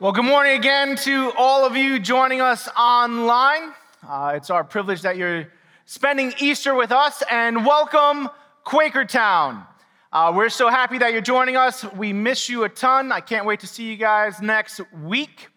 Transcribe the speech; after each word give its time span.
Well, 0.00 0.12
good 0.12 0.26
morning 0.26 0.56
again 0.56 0.94
to 0.98 1.32
all 1.36 1.64
of 1.64 1.76
you 1.76 1.98
joining 1.98 2.40
us 2.40 2.68
online. 2.78 3.72
Uh, 4.08 4.34
it's 4.36 4.48
our 4.48 4.62
privilege 4.62 5.02
that 5.02 5.16
you're 5.16 5.48
spending 5.86 6.32
Easter 6.38 6.72
with 6.72 6.92
us, 6.92 7.24
and 7.28 7.66
welcome, 7.66 8.28
Quakertown. 8.64 9.66
Uh, 10.12 10.32
we're 10.36 10.50
so 10.50 10.68
happy 10.68 10.98
that 10.98 11.10
you're 11.10 11.20
joining 11.20 11.56
us. 11.56 11.84
We 11.94 12.12
miss 12.12 12.48
you 12.48 12.62
a 12.62 12.68
ton. 12.68 13.10
I 13.10 13.20
can't 13.20 13.44
wait 13.44 13.58
to 13.58 13.66
see 13.66 13.90
you 13.90 13.96
guys 13.96 14.40
next 14.40 14.80
week. 15.02 15.48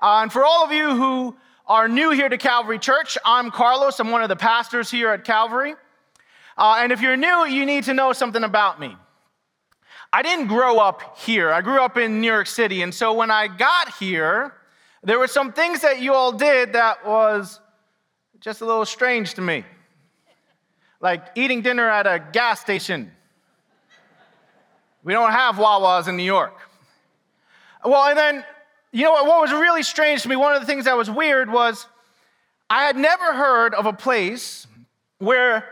Uh, 0.00 0.20
and 0.22 0.32
for 0.32 0.44
all 0.44 0.64
of 0.64 0.70
you 0.70 0.94
who 0.94 1.36
are 1.66 1.88
new 1.88 2.10
here 2.12 2.28
to 2.28 2.38
Calvary 2.38 2.78
Church, 2.78 3.18
I'm 3.24 3.50
Carlos. 3.50 3.98
I'm 3.98 4.12
one 4.12 4.22
of 4.22 4.28
the 4.28 4.36
pastors 4.36 4.88
here 4.88 5.08
at 5.08 5.24
Calvary. 5.24 5.74
Uh, 6.56 6.76
and 6.78 6.92
if 6.92 7.00
you're 7.00 7.16
new, 7.16 7.44
you 7.44 7.66
need 7.66 7.82
to 7.84 7.94
know 7.94 8.12
something 8.12 8.44
about 8.44 8.78
me. 8.78 8.94
I 10.12 10.22
didn't 10.22 10.48
grow 10.48 10.78
up 10.78 11.18
here. 11.18 11.52
I 11.52 11.60
grew 11.60 11.80
up 11.80 11.96
in 11.96 12.20
New 12.20 12.26
York 12.26 12.48
City. 12.48 12.82
And 12.82 12.92
so 12.92 13.12
when 13.12 13.30
I 13.30 13.46
got 13.46 13.94
here, 13.94 14.54
there 15.02 15.18
were 15.18 15.28
some 15.28 15.52
things 15.52 15.82
that 15.82 16.00
you 16.00 16.12
all 16.14 16.32
did 16.32 16.72
that 16.72 17.06
was 17.06 17.60
just 18.40 18.60
a 18.60 18.66
little 18.66 18.84
strange 18.84 19.34
to 19.34 19.40
me. 19.40 19.64
Like 21.00 21.24
eating 21.36 21.62
dinner 21.62 21.88
at 21.88 22.06
a 22.06 22.22
gas 22.32 22.60
station. 22.60 23.12
We 25.04 25.12
don't 25.12 25.30
have 25.30 25.54
Wawas 25.56 26.08
in 26.08 26.16
New 26.16 26.24
York. 26.24 26.58
Well, 27.84 28.08
and 28.08 28.18
then, 28.18 28.44
you 28.92 29.04
know 29.04 29.12
what, 29.12 29.26
what 29.26 29.40
was 29.40 29.52
really 29.52 29.82
strange 29.82 30.22
to 30.22 30.28
me, 30.28 30.36
one 30.36 30.54
of 30.54 30.60
the 30.60 30.66
things 30.66 30.84
that 30.84 30.96
was 30.96 31.08
weird 31.08 31.50
was 31.50 31.86
I 32.68 32.84
had 32.84 32.96
never 32.96 33.32
heard 33.32 33.74
of 33.74 33.86
a 33.86 33.92
place 33.92 34.66
where 35.18 35.64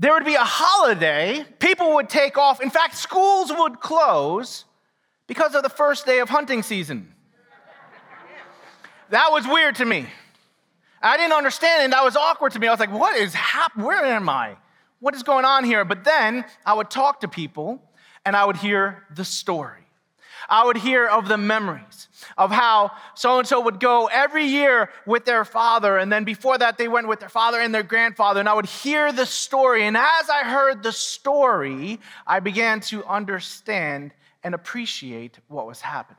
there 0.00 0.14
would 0.14 0.24
be 0.24 0.34
a 0.34 0.42
holiday, 0.42 1.44
people 1.58 1.94
would 1.96 2.08
take 2.08 2.38
off. 2.38 2.62
In 2.62 2.70
fact, 2.70 2.96
schools 2.96 3.52
would 3.54 3.80
close 3.80 4.64
because 5.26 5.54
of 5.54 5.62
the 5.62 5.68
first 5.68 6.06
day 6.06 6.20
of 6.20 6.30
hunting 6.30 6.62
season. 6.62 7.14
That 9.10 9.28
was 9.30 9.46
weird 9.46 9.76
to 9.76 9.84
me. 9.84 10.06
I 11.02 11.18
didn't 11.18 11.34
understand 11.34 11.84
it, 11.84 11.90
that 11.90 12.02
was 12.02 12.16
awkward 12.16 12.52
to 12.52 12.58
me. 12.58 12.66
I 12.66 12.70
was 12.70 12.80
like, 12.80 12.92
what 12.92 13.14
is 13.16 13.34
happening? 13.34 13.86
Where 13.86 14.04
am 14.06 14.28
I? 14.28 14.56
What 15.00 15.14
is 15.14 15.22
going 15.22 15.44
on 15.44 15.64
here? 15.64 15.84
But 15.84 16.04
then 16.04 16.46
I 16.64 16.72
would 16.72 16.90
talk 16.90 17.20
to 17.20 17.28
people 17.28 17.82
and 18.24 18.34
I 18.34 18.46
would 18.46 18.56
hear 18.56 19.04
the 19.14 19.24
story. 19.24 19.86
I 20.48 20.64
would 20.64 20.78
hear 20.78 21.06
of 21.06 21.28
the 21.28 21.36
memories 21.36 22.08
of 22.38 22.50
how 22.50 22.92
so 23.14 23.38
and 23.38 23.46
so 23.46 23.60
would 23.60 23.80
go 23.80 24.06
every 24.06 24.44
year 24.44 24.90
with 25.06 25.24
their 25.24 25.44
father, 25.44 25.98
and 25.98 26.12
then 26.12 26.24
before 26.24 26.58
that, 26.58 26.78
they 26.78 26.88
went 26.88 27.08
with 27.08 27.20
their 27.20 27.28
father 27.28 27.60
and 27.60 27.74
their 27.74 27.82
grandfather. 27.82 28.40
And 28.40 28.48
I 28.48 28.54
would 28.54 28.66
hear 28.66 29.12
the 29.12 29.26
story. 29.26 29.84
And 29.84 29.96
as 29.96 30.30
I 30.30 30.44
heard 30.44 30.82
the 30.82 30.92
story, 30.92 31.98
I 32.26 32.40
began 32.40 32.80
to 32.82 33.04
understand 33.04 34.12
and 34.42 34.54
appreciate 34.54 35.38
what 35.48 35.66
was 35.66 35.80
happening. 35.80 36.18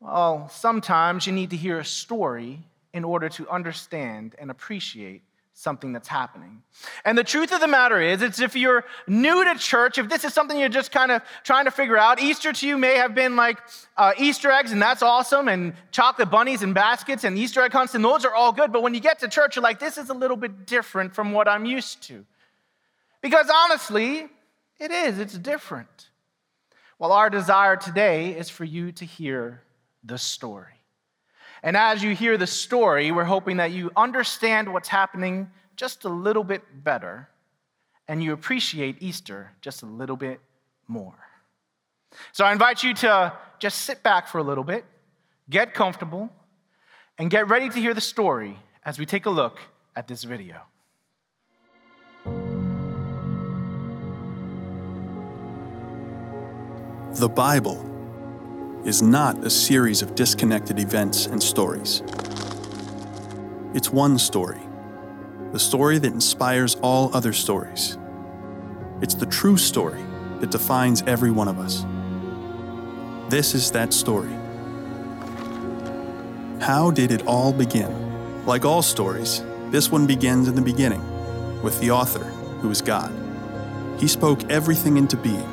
Well, 0.00 0.48
sometimes 0.50 1.26
you 1.26 1.32
need 1.32 1.50
to 1.50 1.56
hear 1.56 1.78
a 1.78 1.84
story 1.84 2.60
in 2.92 3.04
order 3.04 3.28
to 3.30 3.48
understand 3.48 4.34
and 4.38 4.50
appreciate 4.50 5.22
something 5.54 5.92
that's 5.92 6.08
happening. 6.08 6.62
And 7.04 7.16
the 7.16 7.24
truth 7.24 7.52
of 7.52 7.60
the 7.60 7.68
matter 7.68 8.00
is, 8.00 8.22
it's 8.22 8.40
if 8.40 8.56
you're 8.56 8.84
new 9.06 9.44
to 9.44 9.54
church, 9.54 9.98
if 9.98 10.08
this 10.08 10.24
is 10.24 10.34
something 10.34 10.58
you're 10.58 10.68
just 10.68 10.90
kind 10.90 11.12
of 11.12 11.22
trying 11.44 11.64
to 11.66 11.70
figure 11.70 11.96
out, 11.96 12.20
Easter 12.20 12.52
to 12.52 12.66
you 12.66 12.76
may 12.76 12.96
have 12.96 13.14
been 13.14 13.36
like 13.36 13.58
uh, 13.96 14.12
Easter 14.18 14.50
eggs, 14.50 14.72
and 14.72 14.82
that's 14.82 15.00
awesome, 15.00 15.46
and 15.48 15.72
chocolate 15.92 16.30
bunnies 16.30 16.62
and 16.62 16.74
baskets 16.74 17.22
and 17.22 17.38
Easter 17.38 17.62
egg 17.62 17.72
hunts, 17.72 17.94
and 17.94 18.04
those 18.04 18.24
are 18.24 18.34
all 18.34 18.52
good. 18.52 18.72
But 18.72 18.82
when 18.82 18.94
you 18.94 19.00
get 19.00 19.20
to 19.20 19.28
church, 19.28 19.54
you're 19.54 19.62
like, 19.62 19.78
this 19.78 19.96
is 19.96 20.10
a 20.10 20.14
little 20.14 20.36
bit 20.36 20.66
different 20.66 21.14
from 21.14 21.32
what 21.32 21.46
I'm 21.46 21.64
used 21.64 22.02
to. 22.08 22.26
Because 23.22 23.48
honestly, 23.64 24.28
it 24.80 24.90
is, 24.90 25.20
it's 25.20 25.38
different. 25.38 26.10
Well, 26.98 27.12
our 27.12 27.30
desire 27.30 27.76
today 27.76 28.32
is 28.32 28.50
for 28.50 28.64
you 28.64 28.90
to 28.92 29.04
hear 29.04 29.62
the 30.02 30.18
story. 30.18 30.72
And 31.64 31.78
as 31.78 32.02
you 32.02 32.14
hear 32.14 32.36
the 32.36 32.46
story, 32.46 33.10
we're 33.10 33.24
hoping 33.24 33.56
that 33.56 33.72
you 33.72 33.90
understand 33.96 34.70
what's 34.70 34.88
happening 34.88 35.50
just 35.76 36.04
a 36.04 36.10
little 36.10 36.44
bit 36.44 36.62
better 36.84 37.30
and 38.06 38.22
you 38.22 38.34
appreciate 38.34 38.98
Easter 39.00 39.50
just 39.62 39.82
a 39.82 39.86
little 39.86 40.16
bit 40.16 40.40
more. 40.88 41.16
So 42.32 42.44
I 42.44 42.52
invite 42.52 42.82
you 42.82 42.92
to 42.94 43.32
just 43.58 43.78
sit 43.78 44.02
back 44.02 44.28
for 44.28 44.36
a 44.36 44.42
little 44.42 44.62
bit, 44.62 44.84
get 45.48 45.72
comfortable, 45.72 46.28
and 47.16 47.30
get 47.30 47.48
ready 47.48 47.70
to 47.70 47.80
hear 47.80 47.94
the 47.94 48.00
story 48.00 48.58
as 48.84 48.98
we 48.98 49.06
take 49.06 49.24
a 49.24 49.30
look 49.30 49.58
at 49.96 50.06
this 50.06 50.22
video. 50.22 50.60
The 57.14 57.28
Bible 57.28 57.93
is 58.84 59.00
not 59.00 59.38
a 59.38 59.50
series 59.50 60.02
of 60.02 60.14
disconnected 60.14 60.78
events 60.78 61.26
and 61.26 61.42
stories. 61.42 62.02
It's 63.72 63.90
one 63.90 64.18
story, 64.18 64.60
the 65.52 65.58
story 65.58 65.98
that 65.98 66.12
inspires 66.12 66.76
all 66.82 67.10
other 67.16 67.32
stories. 67.32 67.96
It's 69.00 69.14
the 69.14 69.26
true 69.26 69.56
story 69.56 70.04
that 70.40 70.50
defines 70.50 71.02
every 71.06 71.30
one 71.30 71.48
of 71.48 71.58
us. 71.58 71.86
This 73.30 73.54
is 73.54 73.70
that 73.70 73.94
story. 73.94 74.32
How 76.60 76.90
did 76.90 77.10
it 77.10 77.26
all 77.26 77.52
begin? 77.52 78.44
Like 78.44 78.66
all 78.66 78.82
stories, 78.82 79.42
this 79.70 79.90
one 79.90 80.06
begins 80.06 80.46
in 80.46 80.54
the 80.54 80.62
beginning, 80.62 81.02
with 81.62 81.80
the 81.80 81.90
author, 81.90 82.24
who 82.60 82.70
is 82.70 82.82
God. 82.82 83.10
He 83.98 84.08
spoke 84.08 84.50
everything 84.50 84.98
into 84.98 85.16
being. 85.16 85.50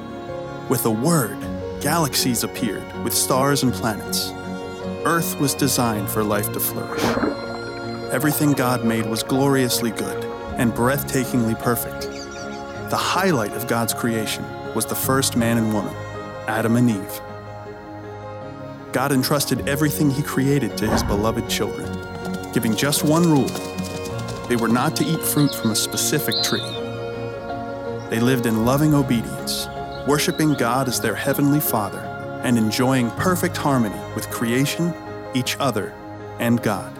With 0.67 0.85
a 0.85 0.91
word, 0.91 1.40
galaxies 1.81 2.43
appeared 2.43 2.85
with 3.03 3.13
stars 3.13 3.63
and 3.63 3.73
planets. 3.73 4.31
Earth 5.03 5.39
was 5.39 5.55
designed 5.55 6.07
for 6.07 6.23
life 6.23 6.53
to 6.53 6.59
flourish. 6.59 7.03
Everything 8.13 8.53
God 8.53 8.85
made 8.85 9.07
was 9.07 9.23
gloriously 9.23 9.89
good 9.89 10.23
and 10.57 10.71
breathtakingly 10.71 11.59
perfect. 11.59 12.01
The 12.91 12.97
highlight 12.97 13.53
of 13.53 13.67
God's 13.67 13.95
creation 13.95 14.45
was 14.75 14.85
the 14.85 14.95
first 14.95 15.35
man 15.35 15.57
and 15.57 15.73
woman, 15.73 15.95
Adam 16.47 16.75
and 16.75 16.91
Eve. 16.91 17.21
God 18.91 19.11
entrusted 19.11 19.67
everything 19.67 20.11
He 20.11 20.21
created 20.21 20.77
to 20.77 20.87
His 20.87 21.01
beloved 21.01 21.49
children, 21.49 21.91
giving 22.53 22.75
just 22.75 23.03
one 23.03 23.23
rule 23.23 23.49
they 24.47 24.55
were 24.57 24.67
not 24.67 24.95
to 24.97 25.05
eat 25.05 25.21
fruit 25.21 25.55
from 25.55 25.71
a 25.71 25.75
specific 25.75 26.35
tree. 26.43 26.59
They 28.09 28.19
lived 28.19 28.45
in 28.45 28.65
loving 28.65 28.93
obedience 28.93 29.65
worshiping 30.07 30.53
God 30.53 30.87
as 30.87 30.99
their 30.99 31.15
heavenly 31.15 31.59
Father, 31.59 31.99
and 32.43 32.57
enjoying 32.57 33.11
perfect 33.11 33.55
harmony 33.55 33.99
with 34.15 34.29
creation, 34.29 34.93
each 35.33 35.57
other, 35.59 35.93
and 36.39 36.61
God. 36.61 36.91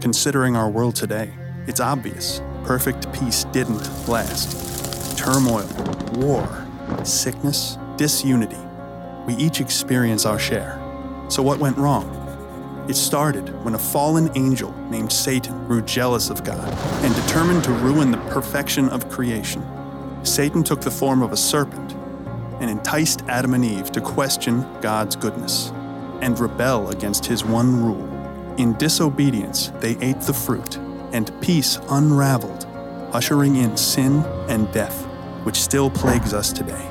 Considering 0.00 0.56
our 0.56 0.70
world 0.70 0.96
today, 0.96 1.32
it's 1.66 1.80
obvious 1.80 2.40
perfect 2.64 3.12
peace 3.12 3.44
didn't 3.52 4.08
last. 4.08 5.18
Turmoil, 5.18 5.68
war, 6.14 6.66
sickness, 7.04 7.76
disunity. 7.96 8.56
We 9.26 9.34
each 9.34 9.60
experience 9.60 10.24
our 10.24 10.38
share. 10.38 10.80
So, 11.28 11.42
what 11.42 11.58
went 11.58 11.76
wrong? 11.76 12.19
It 12.90 12.96
started 12.96 13.50
when 13.64 13.76
a 13.76 13.78
fallen 13.78 14.36
angel 14.36 14.72
named 14.90 15.12
Satan 15.12 15.64
grew 15.68 15.80
jealous 15.80 16.28
of 16.28 16.42
God 16.42 16.68
and 17.04 17.14
determined 17.14 17.62
to 17.62 17.70
ruin 17.70 18.10
the 18.10 18.18
perfection 18.32 18.88
of 18.88 19.08
creation. 19.08 19.64
Satan 20.24 20.64
took 20.64 20.80
the 20.80 20.90
form 20.90 21.22
of 21.22 21.30
a 21.30 21.36
serpent 21.36 21.92
and 22.60 22.68
enticed 22.68 23.22
Adam 23.28 23.54
and 23.54 23.64
Eve 23.64 23.92
to 23.92 24.00
question 24.00 24.66
God's 24.80 25.14
goodness 25.14 25.70
and 26.20 26.36
rebel 26.40 26.90
against 26.90 27.24
his 27.24 27.44
one 27.44 27.80
rule. 27.80 28.08
In 28.56 28.72
disobedience, 28.72 29.68
they 29.78 29.96
ate 30.00 30.20
the 30.22 30.34
fruit, 30.34 30.76
and 31.12 31.30
peace 31.40 31.78
unraveled, 31.90 32.66
ushering 33.12 33.54
in 33.54 33.76
sin 33.76 34.24
and 34.48 34.68
death, 34.72 35.06
which 35.44 35.62
still 35.62 35.90
plagues 35.90 36.34
us 36.34 36.52
today. 36.52 36.88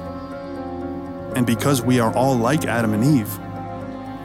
And 1.36 1.46
because 1.46 1.82
we 1.82 2.00
are 2.00 2.16
all 2.16 2.38
like 2.38 2.64
Adam 2.64 2.94
and 2.94 3.04
Eve, 3.04 3.38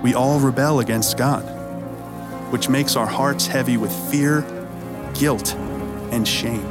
we 0.05 0.15
all 0.15 0.39
rebel 0.39 0.79
against 0.79 1.19
God 1.19 1.54
which 2.55 2.69
makes 2.69 2.95
our 2.95 3.05
hearts 3.05 3.49
heavy 3.49 3.77
with 3.77 3.93
fear, 4.13 4.43
guilt, 5.13 5.57
and 6.13 6.27
shame. 6.27 6.65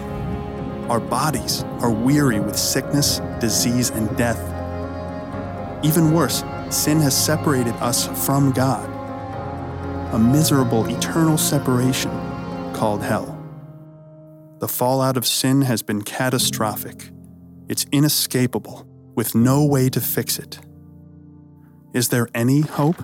Our 0.89 1.01
bodies 1.01 1.63
are 1.81 1.91
weary 1.91 2.39
with 2.39 2.57
sickness, 2.57 3.19
disease, 3.41 3.89
and 3.89 4.15
death. 4.15 4.39
Even 5.83 6.13
worse, 6.13 6.45
sin 6.69 7.01
has 7.01 7.13
separated 7.13 7.74
us 7.81 8.07
from 8.25 8.53
God, 8.53 8.89
a 10.13 10.18
miserable 10.18 10.85
eternal 10.85 11.38
separation 11.38 12.12
called 12.74 13.03
hell. 13.03 13.38
The 14.62 14.69
fallout 14.69 15.18
of 15.18 15.27
sin 15.27 15.63
has 15.63 15.81
been 15.81 16.01
catastrophic. 16.01 17.09
It's 17.68 17.86
inescapable, 17.91 18.88
with 19.15 19.36
no 19.36 19.65
way 19.65 19.89
to 19.89 20.00
fix 20.00 20.39
it. 20.39 20.59
Is 21.94 22.07
there 22.07 22.29
any 22.33 22.62
hope? 22.62 23.03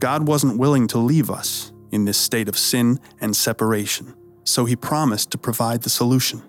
God 0.00 0.28
wasn't 0.28 0.58
willing 0.58 0.86
to 0.88 0.98
leave 0.98 1.30
us 1.30 1.72
in 1.90 2.04
this 2.04 2.18
state 2.18 2.48
of 2.48 2.56
sin 2.56 3.00
and 3.20 3.36
separation, 3.36 4.14
so 4.44 4.64
he 4.64 4.76
promised 4.76 5.30
to 5.32 5.38
provide 5.38 5.82
the 5.82 5.90
solution. 5.90 6.42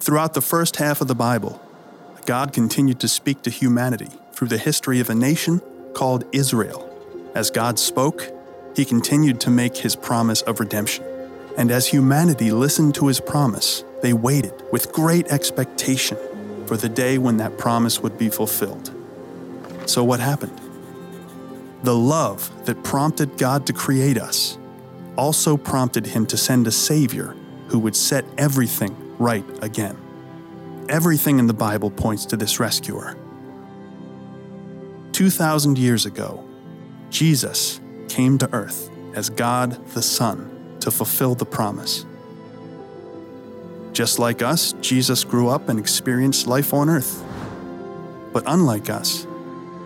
Throughout 0.00 0.34
the 0.34 0.40
first 0.40 0.76
half 0.76 1.00
of 1.00 1.08
the 1.08 1.14
Bible, 1.14 1.60
God 2.26 2.52
continued 2.52 3.00
to 3.00 3.08
speak 3.08 3.42
to 3.42 3.50
humanity 3.50 4.08
through 4.32 4.48
the 4.48 4.58
history 4.58 5.00
of 5.00 5.10
a 5.10 5.14
nation 5.14 5.60
called 5.92 6.24
Israel. 6.32 6.90
As 7.34 7.50
God 7.50 7.78
spoke, 7.78 8.30
he 8.74 8.84
continued 8.84 9.40
to 9.42 9.50
make 9.50 9.76
his 9.76 9.94
promise 9.94 10.42
of 10.42 10.60
redemption. 10.60 11.04
And 11.56 11.70
as 11.70 11.86
humanity 11.86 12.50
listened 12.50 12.94
to 12.96 13.06
his 13.06 13.20
promise, 13.20 13.84
they 14.02 14.12
waited 14.12 14.54
with 14.72 14.92
great 14.92 15.28
expectation 15.28 16.18
for 16.66 16.76
the 16.76 16.88
day 16.88 17.18
when 17.18 17.36
that 17.36 17.58
promise 17.58 18.00
would 18.00 18.18
be 18.18 18.28
fulfilled. 18.28 18.92
So, 19.86 20.02
what 20.02 20.18
happened? 20.18 20.63
The 21.84 21.94
love 21.94 22.50
that 22.64 22.82
prompted 22.82 23.36
God 23.36 23.66
to 23.66 23.74
create 23.74 24.16
us 24.16 24.56
also 25.16 25.58
prompted 25.58 26.06
him 26.06 26.24
to 26.28 26.36
send 26.38 26.66
a 26.66 26.70
Savior 26.70 27.36
who 27.68 27.78
would 27.78 27.94
set 27.94 28.24
everything 28.38 28.96
right 29.18 29.44
again. 29.62 29.94
Everything 30.88 31.38
in 31.38 31.46
the 31.46 31.52
Bible 31.52 31.90
points 31.90 32.24
to 32.26 32.38
this 32.38 32.58
rescuer. 32.58 33.18
2,000 35.12 35.76
years 35.76 36.06
ago, 36.06 36.42
Jesus 37.10 37.82
came 38.08 38.38
to 38.38 38.50
earth 38.54 38.88
as 39.12 39.28
God 39.28 39.72
the 39.88 40.00
Son 40.00 40.78
to 40.80 40.90
fulfill 40.90 41.34
the 41.34 41.44
promise. 41.44 42.06
Just 43.92 44.18
like 44.18 44.40
us, 44.40 44.72
Jesus 44.80 45.22
grew 45.22 45.50
up 45.50 45.68
and 45.68 45.78
experienced 45.78 46.46
life 46.46 46.72
on 46.72 46.88
earth. 46.88 47.22
But 48.32 48.44
unlike 48.46 48.88
us, 48.88 49.26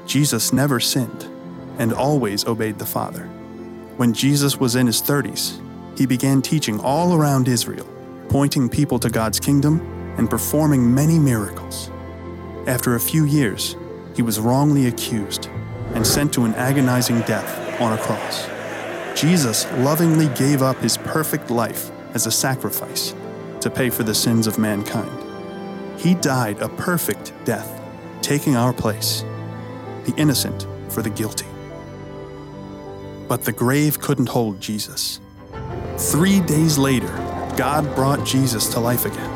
Jesus 0.07 0.53
never 0.53 0.79
sinned 0.79 1.29
and 1.79 1.93
always 1.93 2.47
obeyed 2.47 2.79
the 2.79 2.87
Father. 2.87 3.25
When 3.97 4.13
Jesus 4.13 4.59
was 4.59 4.77
in 4.77 4.87
his 4.87 5.03
30s, 5.03 5.61
he 5.99 6.07
began 6.07 6.43
teaching 6.43 6.79
all 6.81 7.15
around 7.15 7.49
Israel, 7.49 7.89
pointing 8.29 8.69
people 8.69 8.99
to 9.01 9.11
God's 9.11 9.41
kingdom 9.41 9.81
and 10.17 10.31
performing 10.31 10.95
many 10.95 11.19
miracles. 11.19 11.91
After 12.67 12.95
a 12.95 13.01
few 13.01 13.25
years, 13.25 13.77
he 14.15 14.23
was 14.23 14.39
wrongly 14.39 14.87
accused 14.87 15.49
and 15.95 16.07
sent 16.07 16.33
to 16.35 16.45
an 16.45 16.55
agonizing 16.55 17.21
death 17.23 17.81
on 17.81 17.93
a 17.93 17.99
cross. 17.99 18.49
Jesus 19.21 19.67
lovingly 19.79 20.29
gave 20.37 20.63
up 20.63 20.77
his 20.79 20.97
perfect 20.99 21.51
life 21.51 21.91
as 22.15 22.27
a 22.27 22.31
sacrifice 22.31 23.15
to 23.61 23.71
pay 23.71 23.91
for 23.91 24.05
the 24.05 24.15
sins 24.15 24.47
of 24.47 24.59
mankind. 24.59 25.11
He 25.99 26.15
died 26.15 26.61
a 26.61 26.69
perfect 26.69 27.33
death, 27.45 27.81
taking 28.23 28.55
our 28.55 28.73
place, 28.73 29.25
the 30.05 30.15
innocent 30.17 30.69
for 30.89 31.03
the 31.03 31.11
guilty. 31.11 31.48
But 33.29 33.45
the 33.45 33.53
grave 33.53 34.01
couldn't 34.01 34.29
hold 34.29 34.61
Jesus. 34.61 35.21
Three 35.97 36.41
days 36.41 36.79
later, 36.79 37.09
God 37.57 37.95
brought 37.95 38.25
Jesus 38.25 38.69
to 38.73 38.81
life 38.81 39.05
again. 39.05 39.35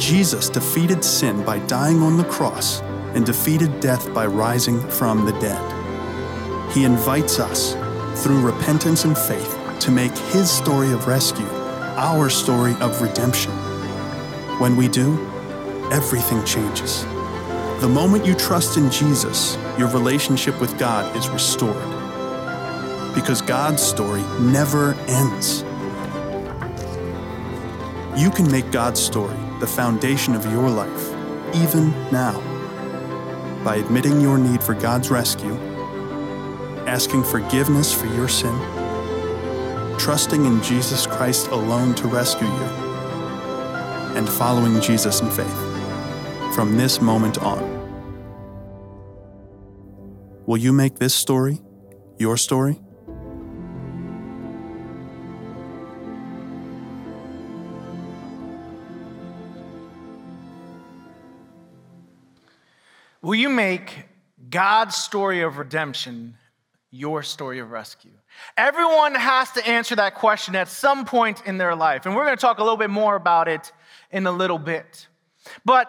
Jesus 0.00 0.48
defeated 0.48 1.04
sin 1.04 1.44
by 1.44 1.58
dying 1.66 2.02
on 2.02 2.16
the 2.16 2.24
cross 2.24 2.80
and 3.14 3.24
defeated 3.26 3.80
death 3.80 4.12
by 4.14 4.26
rising 4.26 4.80
from 4.90 5.26
the 5.26 5.32
dead. 5.38 6.72
He 6.72 6.84
invites 6.84 7.38
us 7.38 7.74
through 8.22 8.40
repentance 8.40 9.04
and 9.04 9.16
faith 9.16 9.58
to 9.80 9.90
make 9.90 10.16
His 10.32 10.50
story 10.50 10.92
of 10.92 11.06
rescue 11.06 11.48
our 11.96 12.30
story 12.30 12.74
of 12.80 13.00
redemption. 13.02 13.52
When 14.58 14.76
we 14.76 14.88
do, 14.88 15.12
everything 15.92 16.44
changes. 16.44 17.04
The 17.80 17.88
moment 17.88 18.24
you 18.24 18.34
trust 18.34 18.76
in 18.76 18.90
Jesus, 18.90 19.56
your 19.78 19.88
relationship 19.88 20.60
with 20.60 20.78
God 20.78 21.14
is 21.16 21.28
restored. 21.28 22.01
Because 23.14 23.42
God's 23.42 23.82
story 23.82 24.22
never 24.40 24.94
ends. 25.08 25.62
You 28.16 28.30
can 28.30 28.50
make 28.50 28.70
God's 28.70 29.00
story 29.00 29.36
the 29.60 29.66
foundation 29.66 30.34
of 30.34 30.44
your 30.46 30.68
life, 30.68 31.08
even 31.54 31.90
now, 32.10 32.40
by 33.64 33.76
admitting 33.76 34.20
your 34.20 34.38
need 34.38 34.62
for 34.62 34.74
God's 34.74 35.10
rescue 35.10 35.56
asking 36.86 37.22
forgiveness 37.22 37.92
for 37.92 38.06
your 38.06 38.28
sin, 38.28 38.54
trusting 39.98 40.44
in 40.44 40.62
Jesus 40.62 41.06
Christ 41.06 41.48
alone 41.48 41.94
to 41.94 42.06
rescue 42.08 42.46
you, 42.46 42.68
and 44.14 44.28
following 44.28 44.80
Jesus 44.80 45.20
in 45.20 45.30
faith 45.30 46.54
from 46.54 46.76
this 46.76 47.00
moment 47.00 47.38
on. 47.38 47.70
Will 50.44 50.58
you 50.58 50.72
make 50.72 50.98
this 50.98 51.14
story 51.14 51.62
your 52.18 52.36
story? 52.36 52.78
Will 63.32 63.38
you 63.38 63.48
make 63.48 63.90
God's 64.50 64.94
story 64.94 65.40
of 65.40 65.56
redemption 65.56 66.36
your 66.90 67.22
story 67.22 67.60
of 67.60 67.70
rescue? 67.70 68.10
Everyone 68.58 69.14
has 69.14 69.50
to 69.52 69.66
answer 69.66 69.96
that 69.96 70.16
question 70.16 70.54
at 70.54 70.68
some 70.68 71.06
point 71.06 71.42
in 71.46 71.56
their 71.56 71.74
life. 71.74 72.04
And 72.04 72.14
we're 72.14 72.26
going 72.26 72.36
to 72.36 72.40
talk 72.42 72.58
a 72.58 72.62
little 72.62 72.76
bit 72.76 72.90
more 72.90 73.16
about 73.16 73.48
it 73.48 73.72
in 74.10 74.26
a 74.26 74.30
little 74.30 74.58
bit. 74.58 75.08
But 75.64 75.88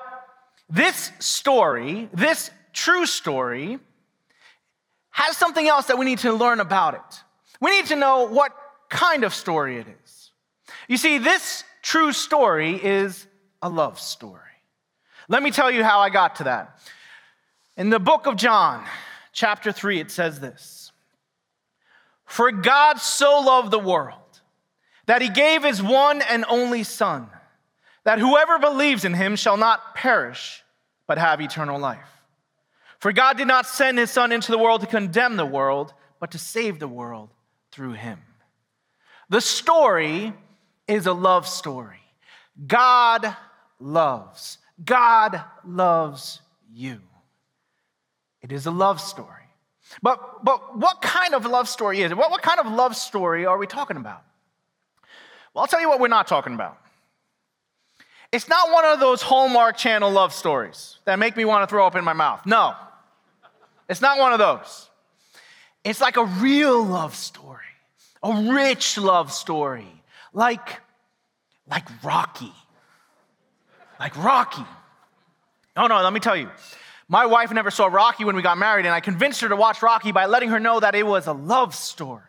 this 0.70 1.12
story, 1.20 2.08
this 2.14 2.50
true 2.72 3.06
story, 3.06 3.78
has 5.10 5.36
something 5.36 5.68
else 5.68 5.88
that 5.88 5.98
we 5.98 6.06
need 6.06 6.20
to 6.20 6.32
learn 6.32 6.62
about 6.62 6.94
it. 6.94 7.24
We 7.60 7.72
need 7.72 7.88
to 7.88 7.98
know 7.98 8.26
what 8.26 8.56
kind 8.88 9.26
of 9.26 9.34
story 9.34 9.80
it 9.80 9.88
is. 10.06 10.32
You 10.88 10.96
see, 10.96 11.18
this 11.18 11.66
true 11.82 12.14
story 12.14 12.82
is 12.82 13.28
a 13.62 13.68
love 13.68 14.00
story. 14.00 14.40
Let 15.28 15.44
me 15.44 15.52
tell 15.52 15.70
you 15.70 15.84
how 15.84 16.00
I 16.00 16.10
got 16.10 16.38
to 16.38 16.46
that. 16.46 16.80
In 17.76 17.90
the 17.90 18.00
book 18.00 18.28
of 18.28 18.36
John, 18.36 18.86
chapter 19.32 19.72
3, 19.72 20.00
it 20.00 20.12
says 20.12 20.40
this. 20.40 20.92
For 22.26 22.52
God 22.52 23.00
so 23.00 23.40
loved 23.40 23.72
the 23.72 23.80
world 23.80 24.20
that 25.06 25.22
he 25.22 25.30
gave 25.30 25.64
his 25.64 25.82
one 25.82 26.22
and 26.22 26.46
only 26.48 26.84
Son, 26.84 27.30
that 28.04 28.20
whoever 28.20 28.60
believes 28.60 29.06
in 29.06 29.14
him 29.14 29.36
shall 29.36 29.58
not 29.58 29.96
perish, 29.96 30.64
but 31.08 31.18
have 31.18 31.42
eternal 31.42 31.80
life. 31.80 32.10
For 33.00 33.12
God 33.12 33.38
did 33.38 33.48
not 33.48 33.66
send 33.66 33.98
his 33.98 34.12
Son 34.12 34.32
into 34.32 34.52
the 34.52 34.58
world 34.58 34.82
to 34.82 34.88
condemn 34.88 35.36
the 35.36 35.46
world, 35.46 35.94
but 36.20 36.32
to 36.32 36.38
save 36.38 36.80
the 36.80 36.88
world 36.88 37.30
through 37.72 37.94
him. 37.94 38.20
The 39.30 39.42
story 39.42 40.34
is 40.88 41.08
a 41.08 41.14
love 41.14 41.48
story. 41.48 42.00
God 42.68 43.36
loves. 43.80 44.60
God 44.84 45.44
loves 45.66 46.40
you. 46.72 47.02
It 48.44 48.52
is 48.52 48.68
a 48.68 48.72
love 48.72 49.02
story. 49.02 49.30
But, 50.02 50.44
but 50.44 50.78
what 50.78 51.02
kind 51.02 51.34
of 51.34 51.46
love 51.46 51.68
story 51.68 52.02
is 52.02 52.12
it? 52.12 52.18
What, 52.18 52.30
what 52.30 52.42
kind 52.42 52.60
of 52.60 52.72
love 52.72 52.96
story 52.96 53.46
are 53.46 53.58
we 53.58 53.66
talking 53.66 53.98
about? 53.98 54.22
Well, 55.54 55.62
I'll 55.62 55.68
tell 55.68 55.82
you 55.82 55.90
what 55.90 56.00
we're 56.00 56.08
not 56.08 56.28
talking 56.28 56.54
about. 56.54 56.78
It's 58.32 58.50
not 58.50 58.72
one 58.72 58.86
of 58.86 59.00
those 59.00 59.22
Hallmark 59.22 59.78
Channel 59.78 60.12
love 60.12 60.34
stories 60.34 60.98
that 61.06 61.20
make 61.20 61.38
me 61.38 61.46
want 61.46 61.68
to 61.68 61.72
throw 61.72 61.86
up 61.86 61.96
in 61.96 62.04
my 62.04 62.14
mouth. 62.14 62.46
No, 62.46 62.76
it's 63.88 64.02
not 64.02 64.18
one 64.20 64.34
of 64.34 64.40
those. 64.40 64.90
It's 65.84 66.02
like 66.02 66.18
a 66.18 66.26
real 66.26 66.84
love 66.84 67.16
story, 67.16 67.60
a 68.24 68.52
rich 68.54 68.98
love 68.98 69.32
story, 69.32 69.88
like, 70.34 70.82
like 71.70 71.88
Rocky. 72.04 72.52
Like 74.00 74.18
Rocky. 74.18 74.66
Oh, 75.78 75.88
no, 75.88 76.02
let 76.02 76.12
me 76.12 76.20
tell 76.20 76.36
you. 76.36 76.50
My 77.08 77.26
wife 77.26 77.52
never 77.52 77.72
saw 77.72 77.88
Rocky 77.88 78.26
when 78.26 78.36
we 78.36 78.42
got 78.42 78.58
married, 78.58 78.86
and 78.86 78.94
I 78.94 79.00
convinced 79.00 79.42
her 79.42 79.50
to 79.50 79.56
watch 79.56 79.82
Rocky 79.82 80.12
by 80.12 80.26
letting 80.26 80.50
her 80.50 80.60
know 80.60 80.80
that 80.80 80.96
it 80.96 81.06
was 81.06 81.28
a 81.28 81.34
love 81.34 81.76
story. 81.76 82.22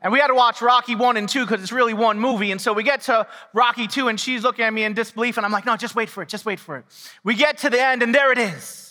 And 0.00 0.12
we 0.12 0.20
had 0.20 0.28
to 0.28 0.34
watch 0.34 0.62
Rocky 0.62 0.94
1 0.94 1.16
and 1.16 1.28
2 1.28 1.44
because 1.44 1.62
it's 1.62 1.72
really 1.72 1.94
one 1.94 2.20
movie. 2.20 2.52
And 2.52 2.60
so 2.60 2.72
we 2.72 2.84
get 2.84 3.02
to 3.02 3.26
Rocky 3.52 3.86
2, 3.86 4.08
and 4.08 4.18
she's 4.18 4.42
looking 4.42 4.64
at 4.64 4.72
me 4.72 4.84
in 4.84 4.94
disbelief, 4.94 5.36
and 5.36 5.44
I'm 5.44 5.52
like, 5.52 5.66
no, 5.66 5.76
just 5.76 5.94
wait 5.94 6.08
for 6.08 6.22
it, 6.22 6.28
just 6.28 6.46
wait 6.46 6.60
for 6.60 6.76
it. 6.76 6.84
We 7.24 7.34
get 7.34 7.58
to 7.58 7.70
the 7.70 7.82
end, 7.82 8.02
and 8.02 8.14
there 8.14 8.32
it 8.32 8.38
is 8.38 8.88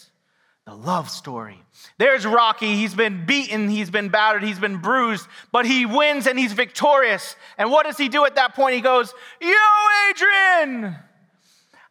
the 0.67 0.75
love 0.75 1.09
story. 1.09 1.63
There's 1.97 2.25
Rocky. 2.25 2.75
He's 2.75 2.93
been 2.93 3.25
beaten, 3.25 3.69
he's 3.69 3.89
been 3.89 4.09
battered, 4.09 4.43
he's 4.43 4.59
been 4.59 4.77
bruised, 4.77 5.25
but 5.53 5.65
he 5.65 5.85
wins 5.85 6.27
and 6.27 6.37
he's 6.37 6.51
victorious. 6.51 7.37
And 7.57 7.71
what 7.71 7.85
does 7.85 7.97
he 7.97 8.09
do 8.09 8.25
at 8.25 8.35
that 8.35 8.53
point? 8.53 8.75
He 8.75 8.81
goes, 8.81 9.13
Yo, 9.39 9.49
Adrian, 10.09 10.93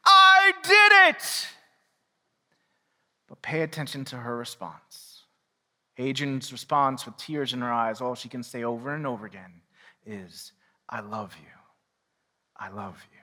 I 0.05 0.52
did 0.62 1.14
it. 1.14 1.49
But 3.37 3.43
pay 3.43 3.61
attention 3.62 4.05
to 4.07 4.16
her 4.16 4.35
response. 4.35 5.25
Adrian's 5.99 6.52
response 6.52 7.05
with 7.05 7.16
tears 7.19 7.52
in 7.52 7.61
her 7.61 7.73
eyes, 7.73 8.00
all 8.00 8.14
she 8.14 8.31
can 8.31 8.43
say 8.43 8.64
over 8.64 8.95
and 8.95 9.07
over 9.07 9.26
again 9.26 9.61
is, 10.07 10.52
I 10.88 11.00
love 11.00 11.37
you. 11.38 11.49
I 12.59 12.71
love 12.71 12.97
you. 13.12 13.19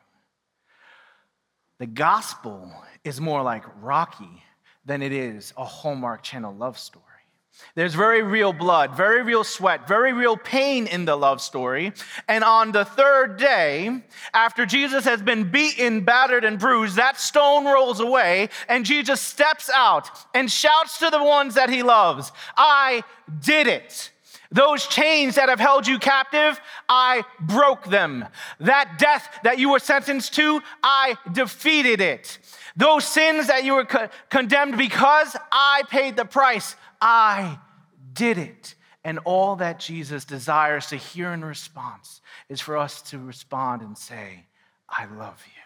The 1.80 1.88
gospel 1.88 2.72
is 3.04 3.20
more 3.20 3.42
like 3.42 3.64
Rocky 3.82 4.44
than 4.86 5.02
it 5.02 5.12
is 5.12 5.52
a 5.58 5.66
Hallmark 5.66 6.22
Channel 6.22 6.54
love 6.54 6.78
story. 6.78 7.04
There's 7.76 7.96
very 7.96 8.22
real 8.22 8.54
blood, 8.54 8.96
very 8.96 9.24
real 9.24 9.44
sweat, 9.44 9.88
very 9.88 10.14
real 10.14 10.38
pain 10.38 10.86
in 10.86 11.06
the 11.06 11.16
love 11.16 11.42
story. 11.42 11.94
And 12.28 12.44
on 12.44 12.72
the 12.72 12.86
third 12.86 13.38
day, 13.38 14.04
after 14.34 14.66
Jesus 14.66 15.06
has 15.06 15.22
been 15.22 15.50
beaten, 15.50 16.02
battered, 16.02 16.46
and 16.46 16.60
bruised, 16.60 16.96
that 16.98 17.20
stone 17.20 17.66
rolls 17.66 18.00
away, 18.00 18.50
and 18.70 18.86
Jesus 18.86 19.22
steps 19.22 19.72
out 19.74 20.10
and 20.36 20.52
shouts 20.52 21.00
to 21.00 21.10
the 21.10 21.24
ones 21.24 21.56
that 21.56 21.70
he 21.70 21.82
loves, 21.82 22.32
I 22.56 23.04
did 23.40 23.68
it. 23.68 24.12
Those 24.52 24.86
chains 24.86 25.36
that 25.36 25.50
have 25.50 25.60
held 25.60 25.88
you 25.88 25.98
captive, 25.98 26.62
I 26.88 27.24
broke 27.40 27.86
them. 27.86 28.26
That 28.60 29.00
death 29.00 29.40
that 29.44 29.58
you 29.58 29.72
were 29.72 29.80
sentenced 29.80 30.36
to, 30.36 30.62
I 30.84 31.18
defeated 31.32 32.02
it. 32.02 32.38
Those 32.76 33.06
sins 33.06 33.48
that 33.48 33.64
you 33.64 33.76
were 33.76 33.86
co- 33.86 34.10
condemned 34.30 34.78
because 34.78 35.36
I 35.52 35.84
paid 35.90 36.16
the 36.16 36.26
price, 36.26 36.76
I 37.02 37.60
did 38.14 38.38
it. 38.38 38.76
And 39.04 39.20
all 39.26 39.58
that 39.58 39.80
Jesus 39.80 40.24
desires 40.24 40.88
to 40.88 40.96
hear 40.96 41.34
in 41.34 41.44
response 41.44 42.22
is 42.48 42.62
for 42.62 42.78
us 42.78 43.02
to 43.04 43.20
respond 43.20 43.82
and 43.82 43.98
say, 43.98 44.46
I 44.88 45.06
love 45.06 45.44
you. 45.46 45.62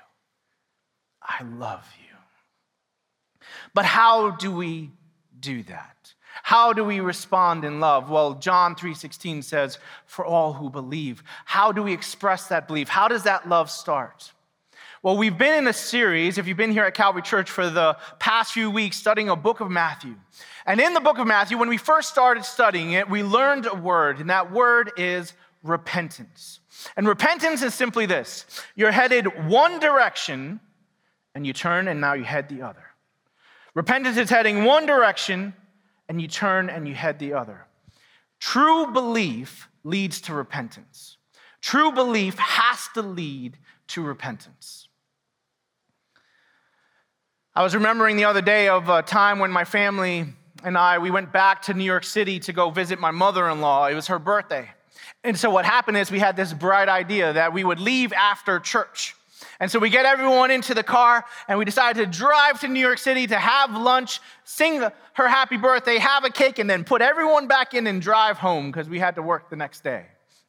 I 1.21 1.43
love 1.43 1.87
you. 1.99 2.07
But 3.73 3.85
how 3.85 4.31
do 4.31 4.51
we 4.51 4.91
do 5.39 5.63
that? 5.63 6.13
How 6.43 6.73
do 6.73 6.83
we 6.83 6.99
respond 6.99 7.63
in 7.63 7.79
love? 7.79 8.09
Well, 8.09 8.35
John 8.35 8.75
3:16 8.75 9.41
says, 9.41 9.79
"For 10.05 10.25
all 10.25 10.53
who 10.53 10.69
believe." 10.69 11.23
How 11.45 11.71
do 11.71 11.83
we 11.83 11.93
express 11.93 12.47
that 12.47 12.67
belief? 12.67 12.89
How 12.89 13.07
does 13.07 13.23
that 13.23 13.49
love 13.49 13.69
start? 13.69 14.33
Well, 15.03 15.15
we've 15.15 15.37
been 15.37 15.53
in 15.53 15.67
a 15.67 15.73
series, 15.73 16.39
if 16.39 16.47
you've 16.47 16.57
been 16.57 16.71
here 16.71 16.83
at 16.83 16.95
Calvary 16.95 17.21
Church 17.21 17.51
for 17.51 17.69
the 17.69 17.97
past 18.17 18.51
few 18.51 18.71
weeks, 18.71 18.97
studying 18.97 19.29
a 19.29 19.35
book 19.35 19.59
of 19.59 19.69
Matthew. 19.69 20.15
And 20.65 20.81
in 20.81 20.95
the 20.95 20.99
book 20.99 21.19
of 21.19 21.27
Matthew, 21.27 21.55
when 21.59 21.69
we 21.69 21.77
first 21.77 22.09
started 22.09 22.43
studying 22.43 22.93
it, 22.93 23.07
we 23.07 23.21
learned 23.21 23.67
a 23.67 23.75
word, 23.75 24.19
and 24.19 24.31
that 24.31 24.51
word 24.51 24.91
is 24.97 25.33
repentance. 25.61 26.61
And 26.95 27.07
repentance 27.07 27.61
is 27.61 27.75
simply 27.75 28.07
this 28.07 28.47
you're 28.75 28.91
headed 28.91 29.47
one 29.47 29.79
direction, 29.79 30.59
and 31.35 31.45
you 31.45 31.53
turn, 31.53 31.87
and 31.87 32.01
now 32.01 32.13
you 32.13 32.23
head 32.23 32.49
the 32.49 32.63
other. 32.63 32.83
Repentance 33.75 34.17
is 34.17 34.31
heading 34.31 34.63
one 34.63 34.87
direction, 34.87 35.53
and 36.09 36.19
you 36.19 36.27
turn 36.27 36.71
and 36.71 36.87
you 36.87 36.95
head 36.95 37.19
the 37.19 37.33
other. 37.33 37.67
True 38.39 38.91
belief 38.91 39.69
leads 39.83 40.21
to 40.21 40.33
repentance. 40.33 41.17
True 41.61 41.91
belief 41.91 42.39
has 42.39 42.87
to 42.95 43.03
lead 43.03 43.57
to 43.89 44.01
repentance. 44.01 44.86
I 47.57 47.63
was 47.63 47.73
remembering 47.73 48.17
the 48.17 48.25
other 48.25 48.43
day 48.43 48.69
of 48.69 48.87
a 48.87 49.01
time 49.01 49.39
when 49.39 49.49
my 49.49 49.65
family 49.65 50.27
and 50.63 50.77
I 50.77 50.99
we 50.99 51.09
went 51.09 51.33
back 51.33 51.63
to 51.63 51.73
New 51.73 51.83
York 51.83 52.03
City 52.03 52.39
to 52.41 52.53
go 52.53 52.69
visit 52.69 52.99
my 52.99 53.09
mother-in-law. 53.09 53.87
It 53.87 53.95
was 53.95 54.05
her 54.05 54.19
birthday. 54.19 54.69
And 55.23 55.35
so 55.35 55.49
what 55.49 55.65
happened 55.65 55.97
is 55.97 56.11
we 56.11 56.19
had 56.19 56.35
this 56.35 56.53
bright 56.53 56.87
idea 56.87 57.33
that 57.33 57.53
we 57.53 57.63
would 57.63 57.79
leave 57.79 58.13
after 58.13 58.59
church. 58.59 59.15
And 59.59 59.71
so 59.71 59.79
we 59.79 59.89
get 59.89 60.05
everyone 60.05 60.51
into 60.51 60.75
the 60.75 60.83
car 60.83 61.25
and 61.47 61.57
we 61.57 61.65
decided 61.65 61.99
to 62.11 62.15
drive 62.15 62.59
to 62.61 62.67
New 62.67 62.79
York 62.79 62.99
City 62.99 63.25
to 63.25 63.39
have 63.39 63.71
lunch, 63.75 64.19
sing 64.43 64.79
her 65.13 65.27
happy 65.27 65.57
birthday, 65.57 65.97
have 65.97 66.25
a 66.25 66.29
cake, 66.29 66.59
and 66.59 66.69
then 66.69 66.83
put 66.83 67.01
everyone 67.01 67.47
back 67.47 67.73
in 67.73 67.87
and 67.87 68.03
drive 68.03 68.37
home 68.37 68.69
because 68.69 68.87
we 68.87 68.99
had 68.99 69.15
to 69.15 69.23
work 69.23 69.49
the 69.49 69.55
next 69.55 69.83
day. 69.83 70.05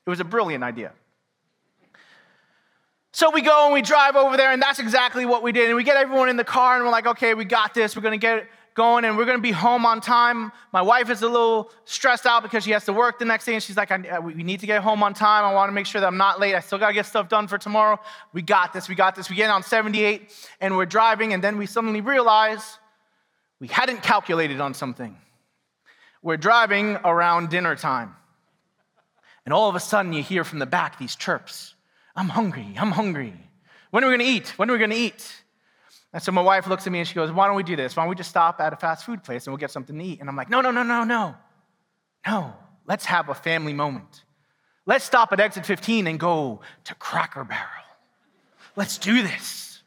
It 0.06 0.10
was 0.10 0.20
a 0.20 0.24
brilliant 0.24 0.62
idea. 0.62 0.92
So 3.12 3.30
we 3.30 3.40
go 3.40 3.64
and 3.64 3.74
we 3.74 3.82
drive 3.82 4.16
over 4.16 4.36
there, 4.36 4.52
and 4.52 4.60
that's 4.60 4.78
exactly 4.78 5.24
what 5.24 5.42
we 5.42 5.52
did. 5.52 5.68
And 5.68 5.76
we 5.76 5.84
get 5.84 5.96
everyone 5.96 6.28
in 6.28 6.36
the 6.36 6.44
car, 6.44 6.76
and 6.76 6.84
we're 6.84 6.90
like, 6.90 7.06
okay, 7.06 7.34
we 7.34 7.44
got 7.44 7.74
this. 7.74 7.96
We're 7.96 8.02
going 8.02 8.18
to 8.18 8.24
get 8.24 8.46
going, 8.74 9.04
and 9.04 9.16
we're 9.16 9.24
going 9.24 9.38
to 9.38 9.42
be 9.42 9.50
home 9.50 9.86
on 9.86 10.00
time. 10.00 10.52
My 10.72 10.82
wife 10.82 11.10
is 11.10 11.22
a 11.22 11.28
little 11.28 11.70
stressed 11.84 12.26
out 12.26 12.42
because 12.42 12.64
she 12.64 12.70
has 12.70 12.84
to 12.84 12.92
work 12.92 13.18
the 13.18 13.24
next 13.24 13.46
day, 13.46 13.54
and 13.54 13.62
she's 13.62 13.76
like, 13.76 13.90
uh, 13.90 14.20
we 14.22 14.42
need 14.42 14.60
to 14.60 14.66
get 14.66 14.82
home 14.82 15.02
on 15.02 15.14
time. 15.14 15.44
I 15.44 15.52
want 15.52 15.68
to 15.68 15.72
make 15.72 15.86
sure 15.86 16.00
that 16.00 16.06
I'm 16.06 16.16
not 16.18 16.38
late. 16.38 16.54
I 16.54 16.60
still 16.60 16.78
got 16.78 16.88
to 16.88 16.94
get 16.94 17.06
stuff 17.06 17.28
done 17.28 17.48
for 17.48 17.58
tomorrow. 17.58 17.98
We 18.32 18.42
got 18.42 18.72
this. 18.72 18.88
We 18.88 18.94
got 18.94 19.16
this. 19.16 19.30
We 19.30 19.36
get 19.36 19.50
on 19.50 19.62
78, 19.62 20.32
and 20.60 20.76
we're 20.76 20.86
driving, 20.86 21.32
and 21.32 21.42
then 21.42 21.58
we 21.58 21.66
suddenly 21.66 22.02
realize 22.02 22.78
we 23.58 23.68
hadn't 23.68 24.02
calculated 24.02 24.60
on 24.60 24.74
something. 24.74 25.16
We're 26.22 26.36
driving 26.36 26.96
around 27.04 27.50
dinner 27.50 27.74
time. 27.74 28.14
And 29.44 29.54
all 29.54 29.68
of 29.68 29.74
a 29.74 29.80
sudden, 29.80 30.12
you 30.12 30.22
hear 30.22 30.44
from 30.44 30.58
the 30.58 30.66
back 30.66 30.98
these 30.98 31.16
chirps. 31.16 31.74
I'm 32.18 32.28
hungry. 32.28 32.74
I'm 32.76 32.90
hungry. 32.90 33.32
When 33.90 34.02
are 34.02 34.08
we 34.08 34.16
going 34.16 34.26
to 34.26 34.32
eat? 34.34 34.48
When 34.58 34.68
are 34.68 34.72
we 34.72 34.78
going 34.78 34.90
to 34.90 34.96
eat? 34.96 35.32
And 36.12 36.20
so 36.20 36.32
my 36.32 36.42
wife 36.42 36.66
looks 36.66 36.84
at 36.84 36.92
me 36.92 36.98
and 36.98 37.06
she 37.06 37.14
goes, 37.14 37.30
Why 37.30 37.46
don't 37.46 37.54
we 37.54 37.62
do 37.62 37.76
this? 37.76 37.94
Why 37.94 38.02
don't 38.02 38.10
we 38.10 38.16
just 38.16 38.30
stop 38.30 38.60
at 38.60 38.72
a 38.72 38.76
fast 38.76 39.06
food 39.06 39.22
place 39.22 39.46
and 39.46 39.52
we'll 39.52 39.58
get 39.58 39.70
something 39.70 39.96
to 39.96 40.04
eat? 40.04 40.18
And 40.18 40.28
I'm 40.28 40.34
like, 40.34 40.50
No, 40.50 40.60
no, 40.60 40.72
no, 40.72 40.82
no, 40.82 41.04
no. 41.04 41.36
No. 42.26 42.54
Let's 42.86 43.04
have 43.04 43.28
a 43.28 43.34
family 43.34 43.72
moment. 43.72 44.24
Let's 44.84 45.04
stop 45.04 45.32
at 45.32 45.38
exit 45.38 45.64
15 45.64 46.08
and 46.08 46.18
go 46.18 46.60
to 46.84 46.94
Cracker 46.96 47.44
Barrel. 47.44 47.68
Let's 48.74 48.98
do 48.98 49.22
this. 49.22 49.80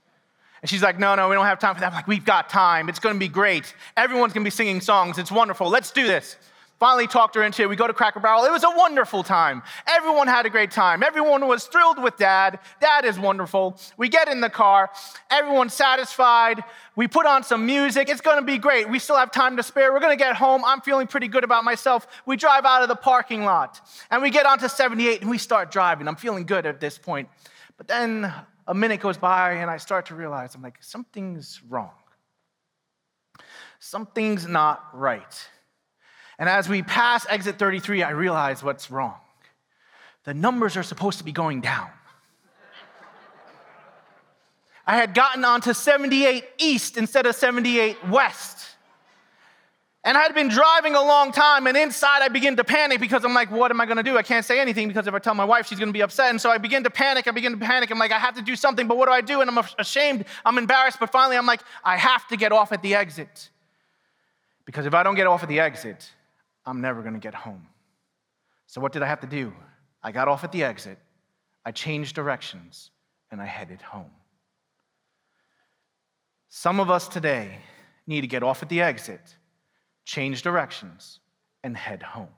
And 0.62 0.70
she's 0.70 0.82
like, 0.84 0.98
No, 0.98 1.16
no, 1.16 1.28
we 1.28 1.36
don't 1.36 1.46
have 1.46 1.60
time 1.60 1.76
for 1.76 1.82
that. 1.82 1.88
I'm 1.88 1.94
like, 1.94 2.08
We've 2.08 2.24
got 2.24 2.48
time. 2.48 2.88
It's 2.88 3.00
going 3.00 3.16
to 3.16 3.20
be 3.20 3.28
great. 3.28 3.76
Everyone's 3.98 4.32
going 4.32 4.46
to 4.46 4.48
be 4.48 4.56
singing 4.56 4.80
songs. 4.80 5.18
It's 5.18 5.34
wonderful. 5.34 5.70
Let's 5.70 5.92
do 5.92 6.08
this. 6.08 6.38
Finally 6.82 7.06
talked 7.06 7.36
her 7.36 7.44
into 7.44 7.62
it. 7.62 7.70
We 7.70 7.76
go 7.76 7.86
to 7.86 7.94
Cracker 7.94 8.20
Barrel. 8.20 8.44
It 8.44 8.52
was 8.52 8.64
a 8.64 8.76
wonderful 8.76 9.22
time. 9.22 9.62
Everyone 9.86 10.28
had 10.28 10.48
a 10.48 10.50
great 10.50 10.72
time. 10.72 11.04
Everyone 11.04 11.48
was 11.48 11.68
thrilled 11.68 12.02
with 12.02 12.18
dad. 12.18 12.58
Dad 12.80 13.06
is 13.06 13.20
wonderful. 13.20 13.80
We 13.98 14.10
get 14.10 14.28
in 14.28 14.42
the 14.42 14.50
car. 14.50 14.90
Everyone's 15.30 15.76
satisfied. 15.76 16.64
We 16.96 17.08
put 17.08 17.28
on 17.28 17.44
some 17.44 17.68
music. 17.68 18.10
It's 18.10 18.20
going 18.20 18.40
to 18.40 18.44
be 18.44 18.58
great. 18.58 18.90
We 18.90 18.98
still 18.98 19.16
have 19.16 19.32
time 19.32 19.58
to 19.58 19.64
spare. 19.64 19.94
We're 19.94 20.00
going 20.00 20.18
to 20.18 20.24
get 20.24 20.36
home. 20.36 20.64
I'm 20.66 20.82
feeling 20.82 21.06
pretty 21.06 21.28
good 21.28 21.44
about 21.44 21.64
myself. 21.64 22.08
We 22.26 22.36
drive 22.36 22.66
out 22.66 22.82
of 22.82 22.88
the 22.88 22.96
parking 22.96 23.46
lot 23.46 23.80
and 24.10 24.24
we 24.24 24.32
get 24.32 24.48
onto 24.48 24.68
78 24.68 25.22
and 25.22 25.30
we 25.30 25.38
start 25.38 25.70
driving. 25.70 26.08
I'm 26.08 26.16
feeling 26.16 26.48
good 26.48 26.66
at 26.66 26.80
this 26.80 26.98
point. 26.98 27.30
But 27.78 27.88
then 27.88 28.34
a 28.66 28.74
minute 28.74 29.02
goes 29.02 29.18
by 29.18 29.52
and 29.52 29.70
I 29.70 29.78
start 29.78 30.08
to 30.08 30.16
realize 30.16 30.56
I'm 30.56 30.64
like, 30.64 30.80
something's 30.82 31.62
wrong. 31.70 31.92
Something's 33.78 34.48
not 34.48 34.84
right. 34.96 35.48
And 36.42 36.50
as 36.50 36.68
we 36.68 36.82
pass 36.82 37.28
exit 37.30 37.60
33, 37.60 38.02
I 38.02 38.10
realize 38.10 38.64
what's 38.64 38.90
wrong. 38.90 39.14
The 40.24 40.34
numbers 40.34 40.76
are 40.76 40.82
supposed 40.82 41.20
to 41.20 41.24
be 41.24 41.32
going 41.32 41.62
down. 41.62 41.88
I 44.88 44.98
had 44.98 45.14
gotten 45.14 45.46
onto 45.46 45.72
78 45.72 46.44
East 46.58 46.98
instead 46.98 47.28
of 47.28 47.36
78 47.36 48.08
West. 48.08 48.58
And 50.04 50.18
I 50.18 50.22
had 50.22 50.34
been 50.34 50.48
driving 50.48 50.96
a 50.96 51.04
long 51.04 51.32
time, 51.32 51.68
and 51.68 51.78
inside 51.78 52.24
I 52.24 52.28
begin 52.28 52.56
to 52.56 52.64
panic 52.64 53.00
because 53.00 53.24
I'm 53.24 53.36
like, 53.36 53.52
what 53.52 53.70
am 53.70 53.80
I 53.80 53.86
gonna 53.86 54.02
do? 54.02 54.18
I 54.18 54.24
can't 54.24 54.44
say 54.44 54.60
anything 54.60 54.88
because 54.88 55.06
if 55.06 55.14
I 55.14 55.20
tell 55.20 55.36
my 55.36 55.46
wife, 55.46 55.68
she's 55.68 55.78
gonna 55.78 55.92
be 55.92 56.02
upset. 56.02 56.32
And 56.32 56.42
so 56.42 56.50
I 56.50 56.58
begin 56.58 56.84
to 56.86 56.90
panic, 56.90 57.28
I 57.28 57.32
begin 57.32 57.52
to 57.52 57.64
panic. 57.64 57.92
I'm 57.92 58.00
like, 58.00 58.12
I 58.12 58.18
have 58.18 58.34
to 58.38 58.42
do 58.42 58.56
something, 58.56 58.88
but 58.88 58.98
what 58.98 59.06
do 59.06 59.12
I 59.12 59.22
do? 59.22 59.42
And 59.42 59.50
I'm 59.52 59.64
ashamed, 59.78 60.26
I'm 60.44 60.58
embarrassed, 60.58 60.98
but 61.00 61.12
finally 61.12 61.38
I'm 61.38 61.46
like, 61.46 61.62
I 61.84 61.98
have 61.98 62.28
to 62.30 62.36
get 62.36 62.52
off 62.52 62.72
at 62.72 62.82
the 62.82 62.96
exit. 62.96 63.52
Because 64.66 64.88
if 64.88 64.96
I 64.96 65.04
don't 65.04 65.14
get 65.14 65.28
off 65.28 65.44
at 65.44 65.50
the 65.50 65.60
exit, 65.60 66.10
I'm 66.66 66.82
never 66.82 67.02
going 67.02 67.14
to 67.14 67.20
get 67.20 67.34
home. 67.34 67.68
So, 68.68 68.80
what 68.82 68.92
did 68.92 69.04
I 69.04 69.08
have 69.08 69.22
to 69.22 69.28
do? 69.28 69.54
I 70.04 70.12
got 70.12 70.28
off 70.28 70.44
at 70.44 70.52
the 70.52 70.64
exit, 70.64 70.98
I 71.66 71.72
changed 71.72 72.16
directions, 72.16 72.92
and 73.32 73.42
I 73.42 73.46
headed 73.46 73.82
home. 73.82 74.12
Some 76.50 76.80
of 76.80 76.90
us 76.90 77.08
today 77.08 77.60
need 78.08 78.22
to 78.22 78.28
get 78.28 78.44
off 78.44 78.62
at 78.62 78.70
the 78.70 78.82
exit, 78.82 79.38
change 80.06 80.42
directions, 80.42 81.20
and 81.64 81.78
head 81.78 82.04
home. 82.04 82.30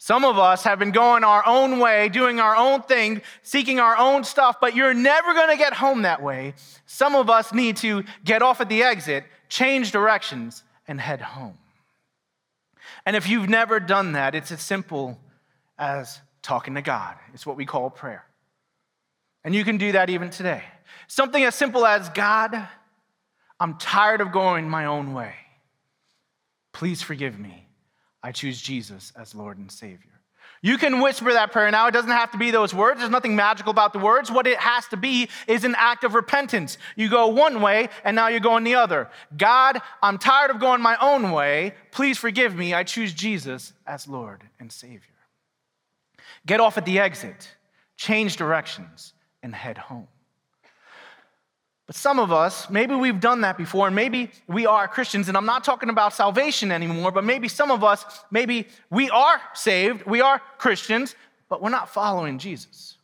Some 0.00 0.24
of 0.24 0.38
us 0.38 0.62
have 0.62 0.78
been 0.78 0.92
going 0.92 1.24
our 1.24 1.44
own 1.44 1.80
way, 1.80 2.08
doing 2.08 2.38
our 2.38 2.54
own 2.54 2.82
thing, 2.82 3.20
seeking 3.42 3.80
our 3.80 3.96
own 3.98 4.22
stuff, 4.22 4.60
but 4.60 4.76
you're 4.76 4.94
never 4.94 5.34
going 5.34 5.50
to 5.50 5.56
get 5.56 5.72
home 5.72 6.02
that 6.02 6.22
way. 6.22 6.54
Some 6.86 7.16
of 7.16 7.28
us 7.28 7.52
need 7.52 7.76
to 7.78 8.04
get 8.24 8.40
off 8.40 8.60
at 8.60 8.68
the 8.68 8.84
exit, 8.84 9.24
change 9.48 9.90
directions, 9.90 10.62
and 10.86 11.00
head 11.00 11.20
home. 11.20 11.58
And 13.08 13.16
if 13.16 13.26
you've 13.26 13.48
never 13.48 13.80
done 13.80 14.12
that, 14.12 14.34
it's 14.34 14.52
as 14.52 14.60
simple 14.60 15.18
as 15.78 16.20
talking 16.42 16.74
to 16.74 16.82
God. 16.82 17.16
It's 17.32 17.46
what 17.46 17.56
we 17.56 17.64
call 17.64 17.88
prayer. 17.88 18.26
And 19.42 19.54
you 19.54 19.64
can 19.64 19.78
do 19.78 19.92
that 19.92 20.10
even 20.10 20.28
today. 20.28 20.62
Something 21.06 21.42
as 21.42 21.54
simple 21.54 21.86
as 21.86 22.10
God, 22.10 22.68
I'm 23.58 23.78
tired 23.78 24.20
of 24.20 24.30
going 24.30 24.68
my 24.68 24.84
own 24.84 25.14
way. 25.14 25.32
Please 26.74 27.00
forgive 27.00 27.38
me. 27.38 27.66
I 28.22 28.30
choose 28.30 28.60
Jesus 28.60 29.10
as 29.16 29.34
Lord 29.34 29.56
and 29.56 29.72
Savior. 29.72 30.17
You 30.60 30.76
can 30.76 31.00
whisper 31.00 31.32
that 31.32 31.52
prayer 31.52 31.70
now. 31.70 31.86
It 31.86 31.92
doesn't 31.92 32.10
have 32.10 32.32
to 32.32 32.38
be 32.38 32.50
those 32.50 32.74
words. 32.74 32.98
There's 32.98 33.10
nothing 33.10 33.36
magical 33.36 33.70
about 33.70 33.92
the 33.92 33.98
words. 33.98 34.30
What 34.30 34.46
it 34.46 34.58
has 34.58 34.86
to 34.88 34.96
be 34.96 35.28
is 35.46 35.64
an 35.64 35.74
act 35.78 36.04
of 36.04 36.14
repentance. 36.14 36.78
You 36.96 37.08
go 37.08 37.28
one 37.28 37.60
way 37.60 37.88
and 38.04 38.16
now 38.16 38.28
you're 38.28 38.40
going 38.40 38.64
the 38.64 38.74
other. 38.74 39.08
God, 39.36 39.80
I'm 40.02 40.18
tired 40.18 40.50
of 40.50 40.58
going 40.58 40.80
my 40.80 40.96
own 41.00 41.30
way. 41.30 41.74
Please 41.92 42.18
forgive 42.18 42.56
me. 42.56 42.74
I 42.74 42.82
choose 42.82 43.12
Jesus 43.12 43.72
as 43.86 44.08
Lord 44.08 44.42
and 44.58 44.72
Savior. 44.72 45.02
Get 46.46 46.60
off 46.60 46.76
at 46.78 46.86
the 46.86 46.98
exit, 46.98 47.56
change 47.96 48.36
directions, 48.36 49.12
and 49.42 49.54
head 49.54 49.78
home. 49.78 50.08
But 51.88 51.96
some 51.96 52.18
of 52.18 52.30
us, 52.30 52.68
maybe 52.68 52.94
we've 52.94 53.18
done 53.18 53.40
that 53.40 53.56
before, 53.56 53.86
and 53.86 53.96
maybe 53.96 54.30
we 54.46 54.66
are 54.66 54.86
Christians, 54.86 55.28
and 55.28 55.38
I'm 55.38 55.46
not 55.46 55.64
talking 55.64 55.88
about 55.88 56.12
salvation 56.12 56.70
anymore, 56.70 57.10
but 57.10 57.24
maybe 57.24 57.48
some 57.48 57.70
of 57.70 57.82
us, 57.82 58.04
maybe 58.30 58.68
we 58.90 59.08
are 59.08 59.40
saved, 59.54 60.04
we 60.04 60.20
are 60.20 60.38
Christians, 60.58 61.16
but 61.48 61.62
we're 61.62 61.70
not 61.70 61.88
following 61.88 62.38
Jesus. 62.38 62.98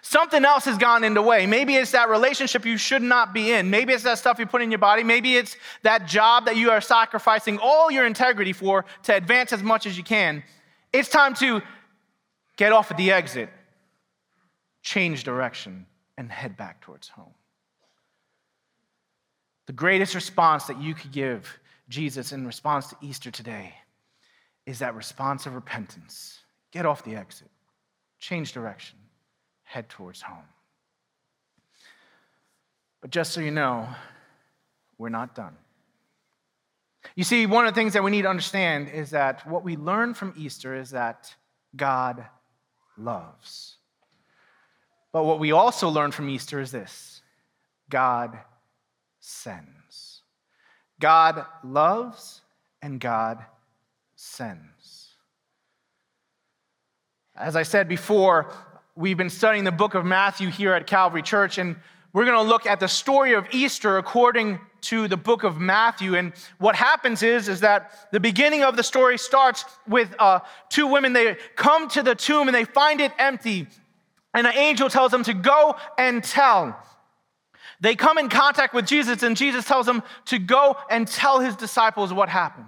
Something 0.00 0.44
else 0.44 0.64
has 0.66 0.78
gone 0.78 1.02
into 1.02 1.20
way. 1.20 1.44
Maybe 1.44 1.74
it's 1.74 1.90
that 1.90 2.08
relationship 2.08 2.64
you 2.64 2.76
should 2.76 3.02
not 3.02 3.34
be 3.34 3.50
in. 3.50 3.68
Maybe 3.68 3.92
it's 3.92 4.04
that 4.04 4.18
stuff 4.18 4.38
you 4.38 4.46
put 4.46 4.62
in 4.62 4.70
your 4.70 4.78
body. 4.78 5.02
Maybe 5.02 5.36
it's 5.36 5.56
that 5.82 6.06
job 6.06 6.44
that 6.44 6.54
you 6.54 6.70
are 6.70 6.80
sacrificing 6.80 7.58
all 7.58 7.90
your 7.90 8.06
integrity 8.06 8.52
for 8.52 8.84
to 9.04 9.16
advance 9.16 9.52
as 9.52 9.62
much 9.62 9.86
as 9.86 9.96
you 9.96 10.04
can. 10.04 10.44
It's 10.92 11.08
time 11.08 11.34
to 11.36 11.62
get 12.56 12.70
off 12.72 12.92
at 12.92 12.96
the 12.96 13.10
exit, 13.10 13.48
change 14.82 15.24
direction, 15.24 15.86
and 16.16 16.30
head 16.30 16.56
back 16.56 16.80
towards 16.82 17.08
home. 17.08 17.34
The 19.70 19.76
greatest 19.76 20.16
response 20.16 20.64
that 20.64 20.82
you 20.82 20.94
could 20.94 21.12
give 21.12 21.60
Jesus 21.88 22.32
in 22.32 22.44
response 22.44 22.88
to 22.88 22.96
Easter 23.00 23.30
today 23.30 23.72
is 24.66 24.80
that 24.80 24.96
response 24.96 25.46
of 25.46 25.54
repentance. 25.54 26.40
Get 26.72 26.86
off 26.86 27.04
the 27.04 27.14
exit, 27.14 27.52
change 28.18 28.52
direction, 28.52 28.98
head 29.62 29.88
towards 29.88 30.22
home. 30.22 30.42
But 33.00 33.12
just 33.12 33.32
so 33.32 33.40
you 33.40 33.52
know, 33.52 33.86
we're 34.98 35.08
not 35.08 35.36
done. 35.36 35.56
You 37.14 37.22
see, 37.22 37.46
one 37.46 37.64
of 37.64 37.72
the 37.72 37.80
things 37.80 37.92
that 37.92 38.02
we 38.02 38.10
need 38.10 38.22
to 38.22 38.28
understand 38.28 38.88
is 38.88 39.10
that 39.10 39.46
what 39.46 39.62
we 39.62 39.76
learn 39.76 40.14
from 40.14 40.34
Easter 40.36 40.74
is 40.74 40.90
that 40.90 41.32
God 41.76 42.26
loves. 42.98 43.76
But 45.12 45.26
what 45.26 45.38
we 45.38 45.52
also 45.52 45.88
learn 45.88 46.10
from 46.10 46.28
Easter 46.28 46.60
is 46.60 46.72
this 46.72 47.22
God 47.88 48.36
sends. 49.30 50.22
God 51.00 51.46
loves 51.64 52.42
and 52.82 53.00
God 53.00 53.38
sends. 54.16 55.14
As 57.36 57.56
I 57.56 57.62
said 57.62 57.88
before, 57.88 58.52
we've 58.96 59.16
been 59.16 59.30
studying 59.30 59.64
the 59.64 59.72
book 59.72 59.94
of 59.94 60.04
Matthew 60.04 60.50
here 60.50 60.74
at 60.74 60.86
Calvary 60.86 61.22
Church, 61.22 61.56
and 61.56 61.76
we're 62.12 62.24
going 62.24 62.36
to 62.36 62.48
look 62.48 62.66
at 62.66 62.80
the 62.80 62.88
story 62.88 63.34
of 63.34 63.46
Easter 63.52 63.96
according 63.96 64.58
to 64.82 65.08
the 65.08 65.16
book 65.16 65.44
of 65.44 65.58
Matthew. 65.58 66.16
And 66.16 66.32
what 66.58 66.74
happens 66.74 67.22
is, 67.22 67.48
is 67.48 67.60
that 67.60 68.08
the 68.12 68.20
beginning 68.20 68.62
of 68.62 68.76
the 68.76 68.82
story 68.82 69.16
starts 69.16 69.64
with 69.86 70.14
uh, 70.18 70.40
two 70.68 70.86
women. 70.86 71.12
They 71.12 71.36
come 71.54 71.88
to 71.90 72.02
the 72.02 72.14
tomb 72.14 72.48
and 72.48 72.54
they 72.54 72.64
find 72.64 73.00
it 73.00 73.12
empty. 73.18 73.68
And 74.34 74.46
an 74.46 74.56
angel 74.56 74.88
tells 74.88 75.12
them 75.12 75.22
to 75.24 75.34
go 75.34 75.76
and 75.96 76.22
tell. 76.22 76.76
They 77.80 77.96
come 77.96 78.18
in 78.18 78.28
contact 78.28 78.74
with 78.74 78.86
Jesus, 78.86 79.22
and 79.22 79.36
Jesus 79.36 79.64
tells 79.64 79.86
them 79.86 80.02
to 80.26 80.38
go 80.38 80.76
and 80.90 81.08
tell 81.08 81.40
his 81.40 81.56
disciples 81.56 82.12
what 82.12 82.28
happened. 82.28 82.66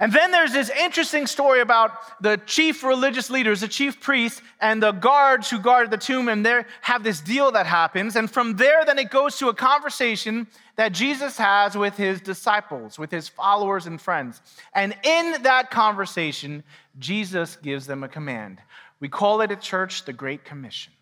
And 0.00 0.12
then 0.12 0.30
there's 0.30 0.52
this 0.52 0.70
interesting 0.70 1.26
story 1.26 1.60
about 1.60 1.90
the 2.22 2.36
chief 2.46 2.84
religious 2.84 3.30
leaders, 3.30 3.62
the 3.62 3.68
chief 3.68 4.00
priests, 4.00 4.40
and 4.60 4.80
the 4.80 4.92
guards 4.92 5.50
who 5.50 5.58
guarded 5.58 5.90
the 5.90 5.96
tomb, 5.96 6.28
and 6.28 6.46
they 6.46 6.62
have 6.82 7.02
this 7.02 7.20
deal 7.20 7.50
that 7.52 7.66
happens. 7.66 8.14
And 8.14 8.30
from 8.30 8.54
there, 8.56 8.84
then 8.84 8.98
it 8.98 9.10
goes 9.10 9.38
to 9.38 9.48
a 9.48 9.54
conversation 9.54 10.46
that 10.76 10.92
Jesus 10.92 11.36
has 11.36 11.76
with 11.76 11.96
his 11.96 12.20
disciples, 12.20 12.96
with 12.96 13.10
his 13.10 13.28
followers 13.28 13.86
and 13.86 14.00
friends. 14.00 14.40
And 14.72 14.94
in 15.02 15.42
that 15.42 15.72
conversation, 15.72 16.62
Jesus 17.00 17.56
gives 17.56 17.88
them 17.88 18.04
a 18.04 18.08
command. 18.08 18.60
We 19.00 19.08
call 19.08 19.40
it 19.40 19.50
at 19.50 19.60
church 19.60 20.04
the 20.04 20.12
Great 20.12 20.44
Commission. 20.44 20.92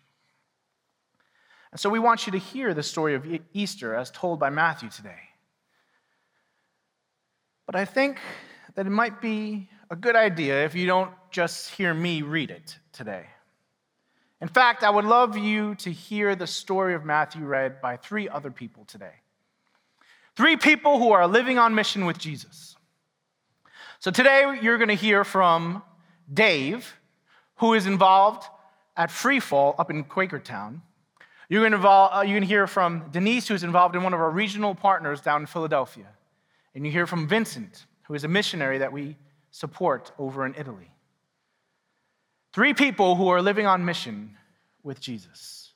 And 1.71 1.79
so 1.79 1.89
we 1.89 1.99
want 1.99 2.25
you 2.25 2.31
to 2.31 2.37
hear 2.37 2.73
the 2.73 2.83
story 2.83 3.15
of 3.15 3.25
Easter 3.53 3.95
as 3.95 4.11
told 4.11 4.39
by 4.39 4.49
Matthew 4.49 4.89
today. 4.89 5.19
But 7.65 7.75
I 7.75 7.85
think 7.85 8.19
that 8.75 8.85
it 8.85 8.91
might 8.91 9.21
be 9.21 9.69
a 9.89 9.95
good 9.95 10.15
idea 10.15 10.63
if 10.63 10.75
you 10.75 10.85
don't 10.85 11.11
just 11.31 11.69
hear 11.71 11.93
me 11.93 12.21
read 12.21 12.51
it 12.51 12.77
today. 12.93 13.25
In 14.39 14.47
fact, 14.47 14.83
I 14.83 14.89
would 14.89 15.05
love 15.05 15.37
you 15.37 15.75
to 15.75 15.91
hear 15.91 16.35
the 16.35 16.47
story 16.47 16.93
of 16.93 17.03
Matthew 17.03 17.43
read 17.43 17.81
by 17.81 17.97
three 17.97 18.29
other 18.29 18.51
people 18.51 18.85
today. 18.85 19.13
Three 20.35 20.55
people 20.55 20.99
who 20.99 21.11
are 21.11 21.27
living 21.27 21.57
on 21.57 21.73
mission 21.73 22.05
with 22.05 22.19
Jesus. 22.19 22.75
So 23.99 24.11
today 24.11 24.59
you're 24.61 24.77
going 24.77 24.89
to 24.89 24.93
hear 24.93 25.23
from 25.23 25.81
Dave, 26.31 26.95
who 27.55 27.73
is 27.73 27.87
involved 27.87 28.47
at 28.95 29.09
Freefall 29.09 29.73
up 29.79 29.89
in 29.89 30.03
Quakertown. 30.03 30.81
You're 31.49 31.61
going, 31.61 31.71
to 31.71 31.77
involve, 31.77 32.11
uh, 32.13 32.21
you're 32.21 32.33
going 32.33 32.41
to 32.41 32.47
hear 32.47 32.67
from 32.67 33.05
Denise, 33.11 33.47
who's 33.47 33.63
involved 33.63 33.95
in 33.95 34.03
one 34.03 34.13
of 34.13 34.19
our 34.19 34.29
regional 34.29 34.75
partners 34.75 35.21
down 35.21 35.41
in 35.41 35.47
Philadelphia. 35.47 36.07
And 36.75 36.85
you 36.85 36.91
hear 36.91 37.07
from 37.07 37.27
Vincent, 37.27 37.85
who 38.03 38.13
is 38.13 38.23
a 38.23 38.27
missionary 38.27 38.79
that 38.79 38.91
we 38.91 39.15
support 39.51 40.11
over 40.19 40.45
in 40.45 40.53
Italy. 40.55 40.91
Three 42.53 42.73
people 42.73 43.15
who 43.15 43.29
are 43.29 43.41
living 43.41 43.65
on 43.65 43.85
mission 43.85 44.35
with 44.83 44.99
Jesus. 44.99 45.71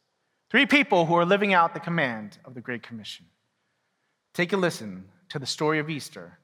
Three 0.50 0.66
people 0.66 1.06
who 1.06 1.16
are 1.16 1.26
living 1.26 1.54
out 1.54 1.74
the 1.74 1.80
command 1.80 2.38
of 2.44 2.54
the 2.54 2.62
Great 2.62 2.84
Commission. 2.84 3.26
Take 4.34 4.52
a 4.52 4.58
listen 4.58 5.06
to 5.30 5.40
the 5.40 5.46
story 5.46 5.80
of 5.80 5.90
Easter 5.90 6.38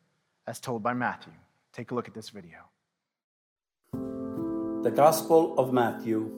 as 0.46 0.60
told 0.60 0.82
by 0.82 0.94
Matthew. 0.94 1.34
Take 1.74 1.92
a 1.92 1.96
look 1.96 2.08
at 2.08 2.14
this 2.14 2.30
video. 2.30 2.60
The 4.84 4.92
Gospel 4.92 5.58
of 5.60 5.74
Matthew, 5.74 6.32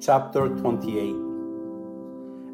chapter 0.00 0.48
28. 0.48 1.29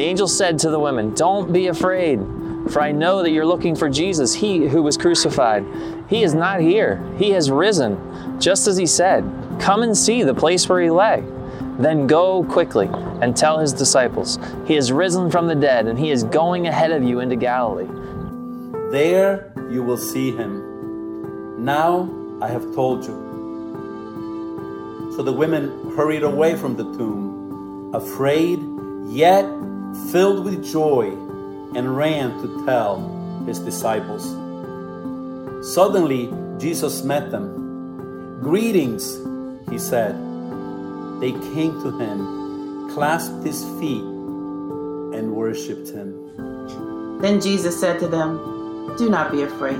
The 0.00 0.06
angel 0.06 0.28
said 0.28 0.58
to 0.60 0.70
the 0.70 0.78
women, 0.78 1.12
Don't 1.12 1.52
be 1.52 1.66
afraid. 1.66 2.20
For 2.70 2.80
I 2.80 2.90
know 2.90 3.22
that 3.22 3.32
you're 3.32 3.44
looking 3.44 3.76
for 3.76 3.90
Jesus, 3.90 4.32
he 4.32 4.66
who 4.66 4.82
was 4.82 4.96
crucified. 4.96 5.62
He 6.08 6.22
is 6.22 6.32
not 6.32 6.60
here, 6.60 7.06
he 7.18 7.32
has 7.32 7.50
risen, 7.50 8.40
just 8.40 8.66
as 8.66 8.78
he 8.78 8.86
said. 8.86 9.30
Come 9.60 9.82
and 9.82 9.94
see 9.94 10.22
the 10.22 10.32
place 10.32 10.66
where 10.66 10.80
he 10.80 10.88
lay. 10.88 11.22
Then 11.78 12.06
go 12.06 12.44
quickly 12.44 12.88
and 13.20 13.36
tell 13.36 13.58
his 13.58 13.74
disciples, 13.74 14.38
He 14.66 14.74
is 14.74 14.90
risen 14.90 15.30
from 15.30 15.48
the 15.48 15.54
dead, 15.54 15.86
and 15.86 15.98
he 15.98 16.10
is 16.10 16.24
going 16.24 16.66
ahead 16.66 16.92
of 16.92 17.02
you 17.02 17.20
into 17.20 17.36
Galilee. 17.36 17.84
There 18.90 19.52
you 19.68 19.82
will 19.82 19.98
see 19.98 20.34
him. 20.34 21.62
Now 21.62 22.08
I 22.40 22.48
have 22.48 22.74
told 22.74 23.04
you. 23.04 23.28
So 25.14 25.22
the 25.22 25.32
women 25.32 25.94
hurried 25.94 26.22
away 26.22 26.56
from 26.56 26.76
the 26.76 26.84
tomb, 26.84 27.92
afraid, 27.94 28.60
yet 29.06 29.44
filled 30.10 30.44
with 30.44 30.64
joy 30.64 31.10
and 31.74 31.96
ran 31.96 32.30
to 32.42 32.64
tell 32.66 32.98
his 33.46 33.58
disciples. 33.58 34.24
Suddenly, 35.74 36.32
Jesus 36.58 37.02
met 37.02 37.30
them. 37.30 38.40
Greetings, 38.40 39.18
he 39.70 39.78
said. 39.78 40.14
They 41.20 41.32
came 41.52 41.80
to 41.82 41.98
him, 41.98 42.90
clasped 42.90 43.44
his 43.44 43.62
feet, 43.78 44.02
and 44.02 45.34
worshiped 45.34 45.90
him. 45.90 47.18
Then 47.20 47.40
Jesus 47.40 47.78
said 47.78 48.00
to 48.00 48.08
them, 48.08 48.96
Do 48.96 49.10
not 49.10 49.30
be 49.30 49.42
afraid. 49.42 49.76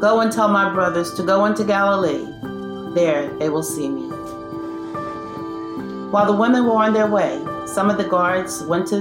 Go 0.00 0.20
and 0.20 0.32
tell 0.32 0.48
my 0.48 0.72
brothers 0.72 1.12
to 1.14 1.22
go 1.22 1.44
into 1.44 1.64
Galilee. 1.64 2.26
There 2.94 3.28
they 3.38 3.50
will 3.50 3.62
see 3.62 3.88
me. 3.88 4.08
While 6.10 6.26
the 6.26 6.32
women 6.38 6.64
were 6.64 6.76
on 6.76 6.94
their 6.94 7.06
way, 7.06 7.38
some 7.66 7.90
of 7.90 7.98
the 7.98 8.04
guards 8.04 8.62
went 8.62 8.86
to, 8.88 8.96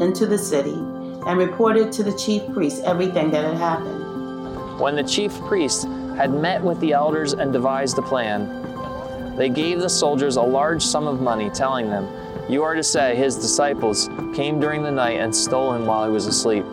into 0.00 0.26
the 0.26 0.38
city 0.38 0.74
and 0.74 1.38
reported 1.38 1.92
to 1.92 2.02
the 2.02 2.12
chief 2.12 2.42
priest 2.52 2.82
everything 2.84 3.30
that 3.30 3.44
had 3.44 3.56
happened. 3.56 4.80
When 4.80 4.96
the 4.96 5.02
chief 5.02 5.38
priest 5.42 5.84
had 6.16 6.32
met 6.32 6.62
with 6.62 6.80
the 6.80 6.92
elders 6.92 7.34
and 7.34 7.52
devised 7.52 7.98
a 7.98 8.02
plan, 8.02 9.36
they 9.36 9.48
gave 9.48 9.80
the 9.80 9.88
soldiers 9.88 10.36
a 10.36 10.42
large 10.42 10.82
sum 10.82 11.06
of 11.06 11.20
money, 11.20 11.50
telling 11.50 11.90
them, 11.90 12.08
You 12.50 12.62
are 12.62 12.74
to 12.74 12.82
say, 12.82 13.14
his 13.14 13.36
disciples 13.36 14.08
came 14.34 14.58
during 14.58 14.82
the 14.82 14.90
night 14.90 15.20
and 15.20 15.34
stole 15.34 15.74
him 15.74 15.86
while 15.86 16.04
he 16.06 16.10
was 16.10 16.26
asleep. 16.26 16.64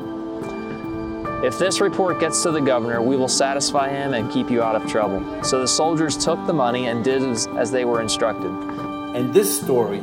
If 1.43 1.59
this 1.59 1.81
report 1.81 2.19
gets 2.19 2.41
to 2.43 2.51
the 2.51 2.61
governor, 2.61 3.01
we 3.01 3.17
will 3.17 3.27
satisfy 3.27 3.89
him 3.89 4.13
and 4.13 4.31
keep 4.31 4.49
you 4.49 4.63
out 4.63 4.75
of 4.75 4.89
trouble. 4.89 5.43
So 5.43 5.59
the 5.59 5.67
soldiers 5.67 6.17
took 6.17 6.43
the 6.47 6.53
money 6.53 6.87
and 6.87 7.03
did 7.03 7.21
as, 7.21 7.45
as 7.47 7.71
they 7.71 7.85
were 7.85 8.01
instructed. 8.01 8.49
And 8.49 9.33
this 9.33 9.61
story 9.61 10.01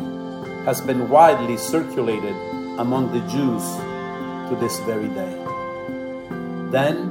has 0.65 0.81
been 0.81 1.09
widely 1.09 1.57
circulated 1.57 2.37
among 2.79 3.13
the 3.13 3.21
Jews 3.29 3.65
to 4.49 4.57
this 4.61 4.79
very 4.81 5.09
day. 5.09 5.35
Then 6.71 7.11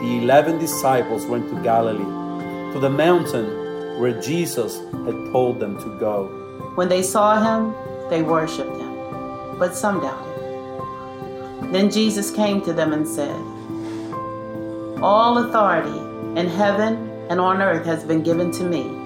the 0.00 0.18
eleven 0.22 0.58
disciples 0.58 1.26
went 1.26 1.48
to 1.50 1.62
Galilee, 1.62 2.72
to 2.72 2.78
the 2.80 2.90
mountain 2.90 4.00
where 4.00 4.20
Jesus 4.20 4.78
had 5.06 5.32
told 5.32 5.60
them 5.60 5.78
to 5.78 5.98
go. 5.98 6.26
When 6.74 6.88
they 6.88 7.02
saw 7.02 7.42
him, 7.42 7.74
they 8.10 8.22
worshipped 8.22 8.76
him, 8.76 9.58
but 9.58 9.74
some 9.74 10.00
doubted. 10.00 11.72
Then 11.72 11.90
Jesus 11.90 12.30
came 12.30 12.60
to 12.62 12.72
them 12.72 12.92
and 12.92 13.06
said, 13.06 13.36
All 15.02 15.38
authority 15.38 15.98
in 16.38 16.46
heaven 16.46 17.10
and 17.30 17.40
on 17.40 17.62
earth 17.62 17.86
has 17.86 18.04
been 18.04 18.22
given 18.22 18.50
to 18.52 18.64
me. 18.64 19.03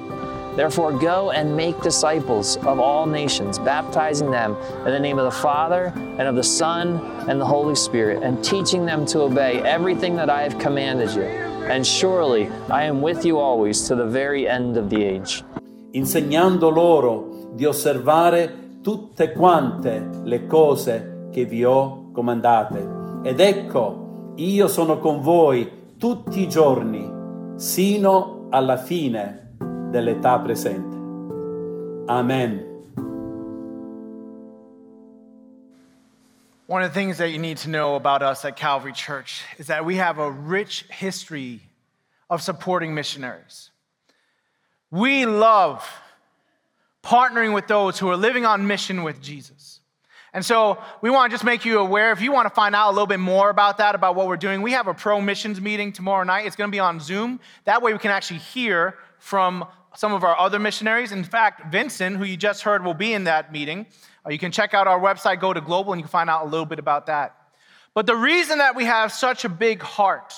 Therefore, 0.58 0.90
go 0.90 1.30
and 1.30 1.56
make 1.56 1.80
disciples 1.82 2.56
of 2.66 2.80
all 2.80 3.06
nations, 3.06 3.60
baptizing 3.60 4.32
them 4.32 4.56
in 4.84 4.90
the 4.90 4.98
name 4.98 5.16
of 5.16 5.24
the 5.24 5.40
Father, 5.40 5.92
and 5.94 6.22
of 6.22 6.34
the 6.34 6.42
Son, 6.42 6.98
and 7.28 7.40
the 7.40 7.46
Holy 7.46 7.76
Spirit, 7.76 8.24
and 8.24 8.42
teaching 8.42 8.84
them 8.84 9.06
to 9.06 9.20
obey 9.20 9.62
everything 9.62 10.16
that 10.16 10.28
I 10.28 10.42
have 10.42 10.58
commanded 10.58 11.14
you. 11.14 11.22
And 11.70 11.86
surely 11.86 12.50
I 12.68 12.82
am 12.82 13.02
with 13.02 13.24
you 13.24 13.38
always 13.38 13.86
to 13.86 13.94
the 13.94 14.06
very 14.06 14.48
end 14.48 14.76
of 14.76 14.90
the 14.90 15.04
age. 15.04 15.44
insegnando 15.92 16.70
loro 16.70 17.50
di 17.54 17.64
osservare 17.64 18.80
tutte 18.82 19.32
quante 19.32 20.08
le 20.24 20.46
cose 20.46 21.28
che 21.30 21.44
vi 21.44 21.64
ho 21.64 22.10
comandate. 22.12 22.86
Ed 23.22 23.38
ecco, 23.38 24.32
io 24.34 24.66
sono 24.66 24.98
con 24.98 25.20
voi 25.20 25.94
tutti 25.98 26.40
i 26.40 26.48
giorni, 26.48 27.08
sino 27.56 28.46
alla 28.50 28.76
fine 28.76 29.47
dell'età 29.90 30.38
presente. 30.42 30.96
Amen. 32.08 32.64
One 36.66 36.82
of 36.82 36.90
the 36.90 36.94
things 36.94 37.16
that 37.18 37.30
you 37.30 37.38
need 37.38 37.56
to 37.58 37.70
know 37.70 37.94
about 37.96 38.22
us 38.22 38.44
at 38.44 38.56
Calvary 38.56 38.92
Church 38.92 39.42
is 39.56 39.68
that 39.68 39.86
we 39.86 39.96
have 39.96 40.18
a 40.18 40.30
rich 40.30 40.84
history 40.90 41.62
of 42.28 42.42
supporting 42.42 42.94
missionaries. 42.94 43.70
We 44.90 45.24
love 45.24 45.88
partnering 47.02 47.54
with 47.54 47.68
those 47.68 47.98
who 47.98 48.10
are 48.10 48.16
living 48.16 48.44
on 48.44 48.66
mission 48.66 49.02
with 49.02 49.22
Jesus. 49.22 49.80
And 50.34 50.44
so 50.44 50.78
we 51.00 51.08
want 51.08 51.30
to 51.30 51.34
just 51.34 51.44
make 51.44 51.64
you 51.64 51.78
aware 51.78 52.12
if 52.12 52.20
you 52.20 52.32
want 52.32 52.46
to 52.46 52.54
find 52.54 52.74
out 52.74 52.90
a 52.90 52.92
little 52.92 53.06
bit 53.06 53.20
more 53.20 53.48
about 53.48 53.78
that, 53.78 53.94
about 53.94 54.14
what 54.14 54.26
we're 54.26 54.36
doing, 54.36 54.60
we 54.60 54.72
have 54.72 54.86
a 54.86 54.94
pro 54.94 55.22
missions 55.22 55.60
meeting 55.60 55.90
tomorrow 55.90 56.24
night. 56.24 56.46
It's 56.46 56.56
going 56.56 56.68
to 56.68 56.74
be 56.74 56.80
on 56.80 57.00
Zoom. 57.00 57.40
That 57.64 57.80
way 57.80 57.94
we 57.94 57.98
can 57.98 58.10
actually 58.10 58.40
hear 58.40 58.94
from 59.18 59.66
some 59.98 60.12
of 60.12 60.22
our 60.22 60.38
other 60.38 60.60
missionaries. 60.60 61.10
In 61.10 61.24
fact, 61.24 61.72
Vincent, 61.72 62.18
who 62.18 62.24
you 62.24 62.36
just 62.36 62.62
heard, 62.62 62.84
will 62.84 62.94
be 62.94 63.14
in 63.14 63.24
that 63.24 63.50
meeting. 63.50 63.84
Uh, 64.24 64.30
you 64.30 64.38
can 64.38 64.52
check 64.52 64.72
out 64.72 64.86
our 64.86 65.00
website, 65.00 65.40
go 65.40 65.52
to 65.52 65.60
Global, 65.60 65.92
and 65.92 65.98
you 65.98 66.04
can 66.04 66.08
find 66.08 66.30
out 66.30 66.46
a 66.46 66.48
little 66.48 66.66
bit 66.66 66.78
about 66.78 67.06
that. 67.06 67.34
But 67.94 68.06
the 68.06 68.14
reason 68.14 68.58
that 68.58 68.76
we 68.76 68.84
have 68.84 69.10
such 69.10 69.44
a 69.44 69.48
big 69.48 69.82
heart 69.82 70.34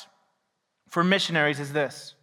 for 0.88 1.04
missionaries 1.04 1.60
is 1.60 1.74
this. 1.74 2.14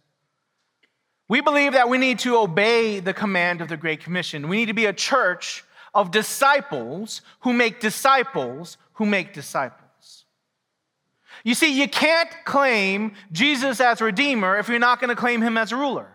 We 1.28 1.40
believe 1.40 1.74
that 1.74 1.88
we 1.88 1.96
need 1.96 2.18
to 2.20 2.38
obey 2.38 2.98
the 2.98 3.14
command 3.14 3.60
of 3.60 3.68
the 3.68 3.76
Great 3.76 4.00
Commission. 4.00 4.48
We 4.48 4.56
need 4.56 4.66
to 4.66 4.72
be 4.72 4.86
a 4.86 4.92
church 4.92 5.62
of 5.94 6.10
disciples 6.10 7.22
who 7.42 7.52
make 7.52 7.78
disciples 7.78 8.78
who 8.94 9.06
make 9.06 9.32
disciples. 9.32 10.24
You 11.44 11.54
see, 11.54 11.80
you 11.80 11.88
can't 11.88 12.30
claim 12.44 13.12
Jesus 13.30 13.80
as 13.80 14.00
Redeemer 14.00 14.58
if 14.58 14.68
you're 14.68 14.80
not 14.80 15.00
going 15.00 15.10
to 15.10 15.16
claim 15.16 15.40
Him 15.40 15.56
as 15.56 15.72
ruler. 15.72 16.08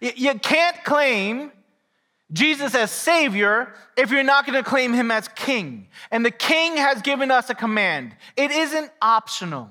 You 0.00 0.38
can't 0.38 0.82
claim 0.84 1.52
Jesus 2.32 2.74
as 2.74 2.90
Savior 2.90 3.74
if 3.96 4.10
you're 4.10 4.22
not 4.22 4.46
going 4.46 4.62
to 4.62 4.68
claim 4.68 4.92
Him 4.92 5.10
as 5.10 5.28
King. 5.28 5.88
And 6.10 6.24
the 6.24 6.30
King 6.30 6.76
has 6.76 7.02
given 7.02 7.30
us 7.30 7.50
a 7.50 7.54
command, 7.54 8.16
it 8.36 8.50
isn't 8.50 8.90
optional. 9.02 9.70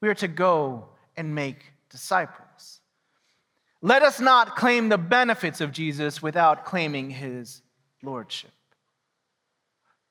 We 0.00 0.08
are 0.08 0.14
to 0.14 0.28
go 0.28 0.90
and 1.16 1.34
make 1.34 1.72
disciples. 1.90 2.80
Let 3.80 4.02
us 4.02 4.20
not 4.20 4.56
claim 4.56 4.88
the 4.88 4.98
benefits 4.98 5.60
of 5.60 5.72
Jesus 5.72 6.22
without 6.22 6.64
claiming 6.64 7.10
His 7.10 7.62
Lordship. 8.02 8.52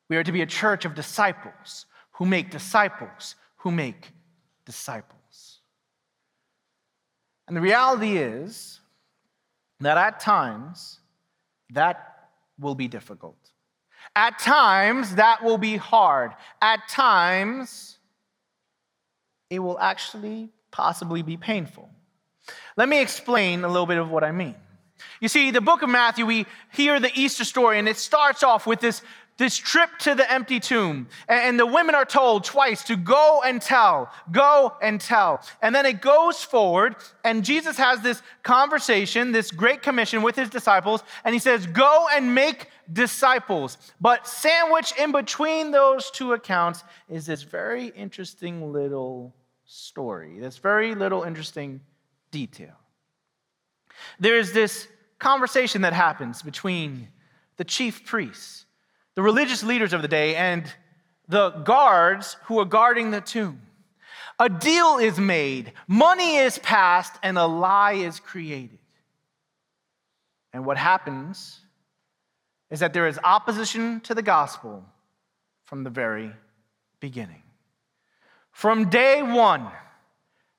We 0.09 0.17
are 0.17 0.23
to 0.23 0.31
be 0.31 0.41
a 0.41 0.45
church 0.45 0.85
of 0.85 0.95
disciples 0.95 1.85
who 2.13 2.25
make 2.25 2.49
disciples 2.49 3.35
who 3.57 3.71
make 3.71 4.11
disciples. 4.65 5.59
And 7.47 7.55
the 7.55 7.61
reality 7.61 8.17
is, 8.17 8.79
that 9.79 9.97
at 9.97 10.19
times 10.19 10.99
that 11.71 12.29
will 12.59 12.75
be 12.75 12.87
difficult. 12.87 13.37
At 14.15 14.39
times 14.39 15.15
that 15.15 15.43
will 15.43 15.57
be 15.57 15.77
hard. 15.77 16.31
At 16.61 16.87
times 16.89 17.97
it 19.49 19.59
will 19.59 19.79
actually 19.79 20.49
possibly 20.71 21.21
be 21.21 21.37
painful. 21.37 21.89
Let 22.75 22.89
me 22.89 23.01
explain 23.01 23.63
a 23.63 23.67
little 23.67 23.85
bit 23.85 23.97
of 23.97 24.09
what 24.09 24.23
I 24.23 24.31
mean. 24.31 24.55
You 25.19 25.27
see, 25.27 25.51
the 25.51 25.61
book 25.61 25.83
of 25.83 25.89
Matthew, 25.89 26.25
we 26.25 26.45
hear 26.73 26.99
the 26.99 27.11
Easter 27.13 27.43
story, 27.43 27.77
and 27.77 27.87
it 27.87 27.97
starts 27.97 28.43
off 28.43 28.65
with 28.65 28.79
this 28.79 29.01
this 29.37 29.55
trip 29.55 29.89
to 29.99 30.15
the 30.15 30.29
empty 30.31 30.59
tomb. 30.59 31.07
And 31.27 31.59
the 31.59 31.65
women 31.65 31.95
are 31.95 32.05
told 32.05 32.43
twice 32.43 32.83
to 32.85 32.95
go 32.95 33.41
and 33.45 33.61
tell, 33.61 34.11
go 34.31 34.75
and 34.81 34.99
tell. 34.99 35.41
And 35.61 35.73
then 35.73 35.85
it 35.85 36.01
goes 36.01 36.43
forward, 36.43 36.95
and 37.23 37.45
Jesus 37.45 37.77
has 37.77 38.01
this 38.01 38.21
conversation, 38.43 39.31
this 39.31 39.51
great 39.51 39.81
commission 39.81 40.21
with 40.21 40.35
his 40.35 40.49
disciples, 40.49 41.03
and 41.23 41.33
he 41.33 41.39
says, 41.39 41.67
Go 41.67 42.07
and 42.13 42.33
make 42.33 42.67
disciples. 42.91 43.77
But 44.01 44.27
sandwiched 44.27 44.97
in 44.99 45.11
between 45.11 45.71
those 45.71 46.09
two 46.11 46.33
accounts 46.33 46.83
is 47.09 47.25
this 47.25 47.43
very 47.43 47.87
interesting 47.87 48.73
little 48.73 49.35
story, 49.65 50.39
this 50.39 50.57
very 50.57 50.95
little 50.95 51.23
interesting 51.23 51.81
detail. 52.31 52.75
There's 54.19 54.53
this 54.53 54.87
conversation 55.19 55.81
that 55.81 55.93
happens 55.93 56.41
between 56.41 57.09
the 57.57 57.63
chief 57.63 58.05
priests 58.05 58.66
the 59.17 59.23
religious 59.23 59.63
leaders 59.63 59.93
of 59.93 60.03
the 60.03 60.07
day 60.07 60.35
and 60.35 60.71
the 61.27 61.49
guards 61.49 62.37
who 62.43 62.59
are 62.59 62.65
guarding 62.65 63.09
the 63.09 63.19
tomb. 63.19 63.59
A 64.39 64.47
deal 64.47 64.99
is 64.99 65.17
made, 65.17 65.73
money 65.87 66.35
is 66.35 66.59
passed, 66.59 67.15
and 67.23 67.35
a 67.35 67.47
lie 67.47 67.93
is 67.93 68.19
created. 68.19 68.77
And 70.53 70.67
what 70.67 70.77
happens 70.77 71.59
is 72.69 72.81
that 72.81 72.93
there 72.93 73.07
is 73.07 73.19
opposition 73.23 74.01
to 74.01 74.13
the 74.13 74.21
gospel 74.21 74.85
from 75.63 75.83
the 75.83 75.89
very 75.89 76.31
beginning. 76.99 77.41
From 78.51 78.87
day 78.87 79.23
one, 79.23 79.65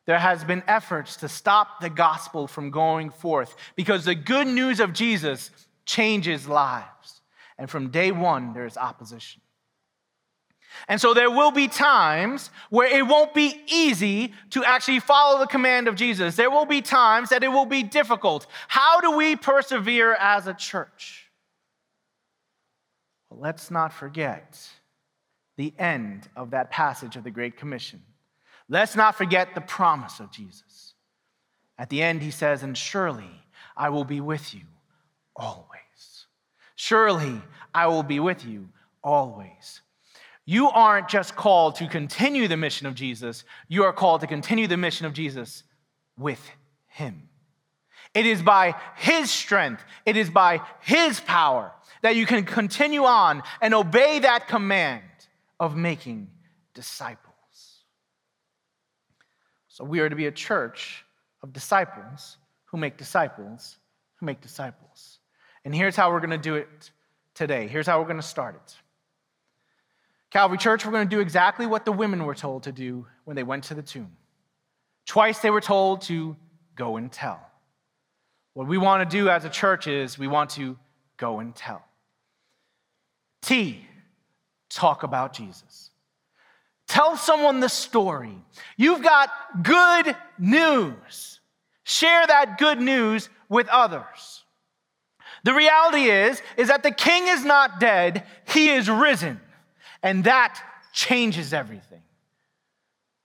there 0.06 0.18
has 0.18 0.42
been 0.42 0.64
efforts 0.66 1.14
to 1.18 1.28
stop 1.28 1.80
the 1.80 1.90
gospel 1.90 2.48
from 2.48 2.72
going 2.72 3.10
forth 3.10 3.54
because 3.76 4.04
the 4.04 4.16
good 4.16 4.48
news 4.48 4.80
of 4.80 4.92
Jesus 4.92 5.52
changes 5.86 6.48
lives. 6.48 7.17
And 7.58 7.68
from 7.68 7.90
day 7.90 8.12
one, 8.12 8.52
there 8.52 8.66
is 8.66 8.76
opposition. 8.76 9.42
And 10.86 11.00
so 11.00 11.14
there 11.14 11.30
will 11.30 11.50
be 11.50 11.66
times 11.66 12.50
where 12.70 12.88
it 12.88 13.06
won't 13.06 13.34
be 13.34 13.60
easy 13.66 14.32
to 14.50 14.64
actually 14.64 15.00
follow 15.00 15.38
the 15.38 15.46
command 15.46 15.88
of 15.88 15.94
Jesus. 15.96 16.36
There 16.36 16.50
will 16.50 16.66
be 16.66 16.82
times 16.82 17.30
that 17.30 17.42
it 17.42 17.48
will 17.48 17.66
be 17.66 17.82
difficult. 17.82 18.46
How 18.68 19.00
do 19.00 19.16
we 19.16 19.34
persevere 19.34 20.14
as 20.14 20.46
a 20.46 20.54
church? 20.54 21.30
Well, 23.28 23.40
let's 23.40 23.70
not 23.70 23.92
forget 23.92 24.60
the 25.56 25.74
end 25.78 26.28
of 26.36 26.50
that 26.50 26.70
passage 26.70 27.16
of 27.16 27.24
the 27.24 27.30
Great 27.30 27.56
Commission. 27.56 28.02
Let's 28.68 28.94
not 28.94 29.16
forget 29.16 29.54
the 29.54 29.60
promise 29.60 30.20
of 30.20 30.30
Jesus. 30.30 30.94
At 31.78 31.90
the 31.90 32.02
end, 32.02 32.22
he 32.22 32.30
says, 32.30 32.62
And 32.62 32.76
surely 32.76 33.30
I 33.76 33.88
will 33.88 34.04
be 34.04 34.20
with 34.20 34.54
you 34.54 34.62
always. 35.34 35.67
Surely 36.78 37.42
I 37.74 37.88
will 37.88 38.04
be 38.04 38.20
with 38.20 38.44
you 38.44 38.68
always. 39.02 39.82
You 40.44 40.70
aren't 40.70 41.08
just 41.08 41.34
called 41.34 41.74
to 41.76 41.88
continue 41.88 42.46
the 42.46 42.56
mission 42.56 42.86
of 42.86 42.94
Jesus, 42.94 43.42
you 43.66 43.82
are 43.82 43.92
called 43.92 44.20
to 44.20 44.28
continue 44.28 44.68
the 44.68 44.76
mission 44.76 45.04
of 45.04 45.12
Jesus 45.12 45.64
with 46.16 46.40
Him. 46.86 47.28
It 48.14 48.26
is 48.26 48.42
by 48.42 48.76
His 48.94 49.28
strength, 49.28 49.82
it 50.06 50.16
is 50.16 50.30
by 50.30 50.60
His 50.80 51.18
power 51.18 51.72
that 52.02 52.14
you 52.14 52.26
can 52.26 52.44
continue 52.44 53.02
on 53.02 53.42
and 53.60 53.74
obey 53.74 54.20
that 54.20 54.46
command 54.46 55.02
of 55.58 55.74
making 55.76 56.30
disciples. 56.74 57.24
So 59.66 59.82
we 59.82 59.98
are 59.98 60.08
to 60.08 60.14
be 60.14 60.26
a 60.26 60.32
church 60.32 61.04
of 61.42 61.52
disciples 61.52 62.36
who 62.66 62.78
make 62.78 62.96
disciples 62.96 63.78
who 64.20 64.26
make 64.26 64.40
disciples. 64.40 65.17
And 65.68 65.74
here's 65.74 65.96
how 65.96 66.10
we're 66.10 66.20
going 66.20 66.30
to 66.30 66.38
do 66.38 66.54
it 66.54 66.92
today. 67.34 67.68
Here's 67.68 67.86
how 67.86 67.98
we're 67.98 68.06
going 68.06 68.16
to 68.16 68.22
start 68.22 68.54
it. 68.54 68.74
Calvary 70.30 70.56
Church, 70.56 70.86
we're 70.86 70.92
going 70.92 71.06
to 71.06 71.14
do 71.14 71.20
exactly 71.20 71.66
what 71.66 71.84
the 71.84 71.92
women 71.92 72.24
were 72.24 72.34
told 72.34 72.62
to 72.62 72.72
do 72.72 73.04
when 73.26 73.36
they 73.36 73.42
went 73.42 73.64
to 73.64 73.74
the 73.74 73.82
tomb. 73.82 74.16
Twice 75.04 75.40
they 75.40 75.50
were 75.50 75.60
told 75.60 76.00
to 76.04 76.34
go 76.74 76.96
and 76.96 77.12
tell. 77.12 77.38
What 78.54 78.66
we 78.66 78.78
want 78.78 79.10
to 79.10 79.14
do 79.14 79.28
as 79.28 79.44
a 79.44 79.50
church 79.50 79.86
is 79.86 80.18
we 80.18 80.26
want 80.26 80.48
to 80.52 80.78
go 81.18 81.40
and 81.40 81.54
tell. 81.54 81.84
T, 83.42 83.86
talk 84.70 85.02
about 85.02 85.34
Jesus. 85.34 85.90
Tell 86.86 87.14
someone 87.14 87.60
the 87.60 87.68
story. 87.68 88.42
You've 88.78 89.02
got 89.02 89.28
good 89.62 90.16
news. 90.38 91.40
Share 91.84 92.26
that 92.26 92.56
good 92.56 92.80
news 92.80 93.28
with 93.50 93.68
others. 93.68 94.44
The 95.48 95.54
reality 95.54 96.10
is 96.10 96.42
is 96.58 96.68
that 96.68 96.82
the 96.82 96.90
king 96.90 97.26
is 97.26 97.42
not 97.42 97.80
dead, 97.80 98.24
he 98.52 98.68
is 98.68 98.90
risen. 98.90 99.40
And 100.02 100.24
that 100.24 100.60
changes 100.92 101.54
everything. 101.54 102.02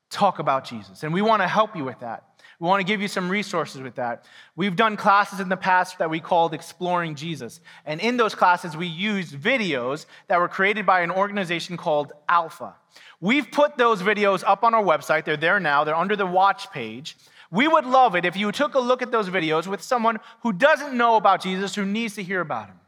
Talk 0.09 0.39
about 0.39 0.63
Jesus. 0.63 1.03
And 1.03 1.13
we 1.13 1.21
want 1.21 1.41
to 1.41 1.49
help 1.49 1.75
you 1.75 1.83
with 1.83 1.99
that. 1.99 2.23
We 2.61 2.69
want 2.69 2.79
to 2.79 2.85
give 2.85 3.01
you 3.01 3.09
some 3.09 3.27
resources 3.27 3.81
with 3.81 3.95
that. 3.95 4.23
We've 4.55 4.77
done 4.77 4.95
classes 4.95 5.41
in 5.41 5.49
the 5.49 5.57
past 5.57 5.99
that 5.99 6.09
we 6.09 6.21
called 6.21 6.53
Exploring 6.53 7.15
Jesus. 7.15 7.59
And 7.85 7.99
in 7.99 8.15
those 8.15 8.33
classes, 8.33 8.77
we 8.77 8.87
used 8.87 9.35
videos 9.35 10.05
that 10.29 10.39
were 10.39 10.47
created 10.47 10.85
by 10.85 11.01
an 11.01 11.11
organization 11.11 11.75
called 11.75 12.13
Alpha. 12.29 12.73
We've 13.19 13.51
put 13.51 13.75
those 13.75 14.01
videos 14.01 14.45
up 14.47 14.63
on 14.63 14.73
our 14.73 14.83
website. 14.83 15.25
They're 15.25 15.35
there 15.35 15.59
now, 15.59 15.83
they're 15.83 15.93
under 15.93 16.15
the 16.15 16.25
watch 16.25 16.71
page. 16.71 17.17
We 17.53 17.67
would 17.67 17.85
love 17.85 18.15
it 18.15 18.25
if 18.25 18.35
you 18.35 18.51
took 18.51 18.73
a 18.73 18.79
look 18.79 19.03
at 19.03 19.11
those 19.11 19.29
videos 19.29 19.67
with 19.67 19.83
someone 19.83 20.17
who 20.41 20.51
doesn't 20.51 20.97
know 20.97 21.17
about 21.17 21.39
Jesus, 21.39 21.75
who 21.75 21.85
needs 21.85 22.15
to 22.15 22.23
hear 22.23 22.41
about 22.41 22.67
him. 22.67 22.79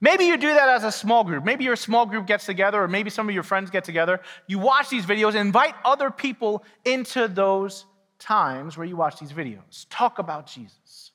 Maybe 0.00 0.26
you 0.26 0.36
do 0.36 0.54
that 0.54 0.68
as 0.68 0.84
a 0.84 0.92
small 0.92 1.24
group. 1.24 1.44
Maybe 1.44 1.64
your 1.64 1.74
small 1.74 2.06
group 2.06 2.24
gets 2.24 2.46
together, 2.46 2.80
or 2.80 2.86
maybe 2.86 3.10
some 3.10 3.28
of 3.28 3.34
your 3.34 3.42
friends 3.42 3.68
get 3.68 3.82
together. 3.82 4.20
You 4.46 4.60
watch 4.60 4.90
these 4.90 5.04
videos 5.04 5.34
invite 5.34 5.74
other 5.84 6.12
people 6.12 6.62
into 6.84 7.26
those 7.26 7.84
times 8.20 8.76
where 8.76 8.86
you 8.86 8.94
watch 8.94 9.18
these 9.18 9.32
videos. 9.32 9.86
Talk 9.90 10.20
about 10.20 10.46
Jesus. 10.46 11.10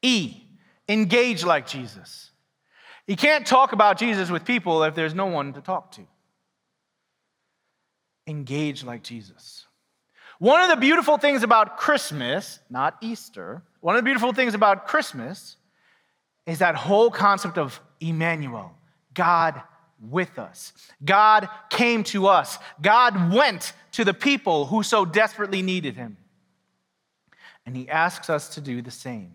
E, 0.00 0.42
engage 0.88 1.42
like 1.42 1.66
Jesus. 1.66 2.30
You 3.08 3.16
can't 3.16 3.44
talk 3.44 3.72
about 3.72 3.98
Jesus 3.98 4.30
with 4.30 4.44
people 4.44 4.84
if 4.84 4.94
there's 4.94 5.14
no 5.14 5.26
one 5.26 5.54
to 5.54 5.60
talk 5.60 5.90
to. 5.92 6.02
Engage 8.28 8.84
like 8.84 9.02
Jesus. 9.02 9.66
One 10.38 10.62
of 10.62 10.70
the 10.70 10.76
beautiful 10.76 11.18
things 11.18 11.42
about 11.42 11.78
Christmas, 11.78 12.60
not 12.70 12.96
Easter, 13.00 13.62
one 13.80 13.96
of 13.96 14.02
the 14.02 14.04
beautiful 14.04 14.32
things 14.32 14.54
about 14.54 14.86
Christmas 14.86 15.56
is 16.46 16.60
that 16.60 16.74
whole 16.74 17.10
concept 17.10 17.58
of 17.58 17.80
Emmanuel, 18.00 18.72
God 19.14 19.60
with 20.00 20.38
us. 20.38 20.72
God 21.04 21.48
came 21.70 22.04
to 22.04 22.28
us. 22.28 22.58
God 22.80 23.32
went 23.32 23.72
to 23.92 24.04
the 24.04 24.14
people 24.14 24.66
who 24.66 24.82
so 24.82 25.04
desperately 25.04 25.62
needed 25.62 25.96
him. 25.96 26.16
And 27.66 27.76
he 27.76 27.88
asks 27.88 28.30
us 28.30 28.50
to 28.50 28.60
do 28.60 28.80
the 28.80 28.90
same. 28.90 29.32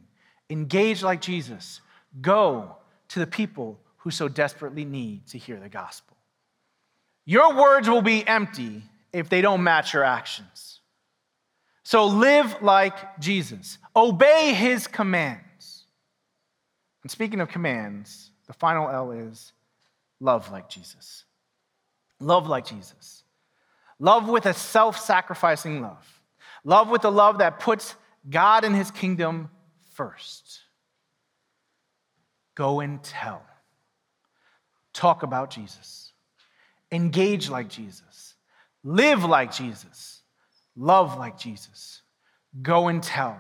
Engage 0.49 1.03
like 1.03 1.21
Jesus. 1.21 1.81
Go 2.21 2.77
to 3.09 3.19
the 3.19 3.27
people 3.27 3.79
who 3.97 4.11
so 4.11 4.27
desperately 4.27 4.85
need 4.85 5.27
to 5.27 5.37
hear 5.37 5.59
the 5.59 5.69
gospel. 5.69 6.17
Your 7.25 7.55
words 7.55 7.89
will 7.89 8.01
be 8.01 8.25
empty 8.27 8.83
if 9.11 9.29
they 9.29 9.41
don't 9.41 9.63
match 9.63 9.93
your 9.93 10.03
actions. 10.03 10.79
So 11.83 12.05
live 12.05 12.61
like 12.61 13.19
Jesus, 13.19 13.77
obey 13.95 14.53
his 14.53 14.87
commands. 14.87 15.85
And 17.03 17.11
speaking 17.11 17.41
of 17.41 17.49
commands, 17.49 18.31
the 18.47 18.53
final 18.53 18.89
L 18.89 19.11
is 19.11 19.51
love 20.19 20.51
like 20.51 20.69
Jesus. 20.69 21.25
Love 22.19 22.47
like 22.47 22.65
Jesus. 22.65 23.23
Love 23.99 24.29
with 24.29 24.45
a 24.45 24.53
self 24.53 24.97
sacrificing 24.97 25.81
love. 25.81 26.21
Love 26.63 26.89
with 26.89 27.03
a 27.03 27.09
love 27.09 27.39
that 27.39 27.59
puts 27.59 27.95
God 28.29 28.63
and 28.63 28.75
his 28.75 28.89
kingdom 28.89 29.49
first. 29.91 30.61
Go 32.55 32.79
and 32.79 33.03
tell. 33.03 33.43
Talk 34.93 35.23
about 35.23 35.49
Jesus. 35.49 36.13
Engage 36.91 37.49
like 37.49 37.67
Jesus. 37.67 38.35
Live 38.83 39.25
like 39.25 39.51
Jesus. 39.51 40.12
Love 40.75 41.17
like 41.17 41.37
Jesus. 41.37 42.01
Go 42.61 42.87
and 42.87 43.01
tell. 43.01 43.39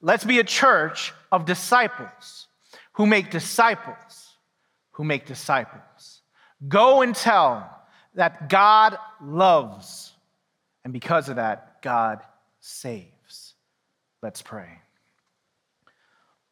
Let's 0.00 0.24
be 0.24 0.38
a 0.38 0.44
church 0.44 1.12
of 1.30 1.44
disciples 1.44 2.48
who 2.92 3.06
make 3.06 3.30
disciples 3.30 4.32
who 4.92 5.04
make 5.04 5.26
disciples. 5.26 6.20
Go 6.68 7.02
and 7.02 7.14
tell 7.14 7.68
that 8.14 8.48
God 8.48 8.96
loves, 9.20 10.12
and 10.84 10.92
because 10.92 11.28
of 11.28 11.36
that, 11.36 11.82
God 11.82 12.20
saves. 12.60 13.54
Let's 14.22 14.42
pray. 14.42 14.68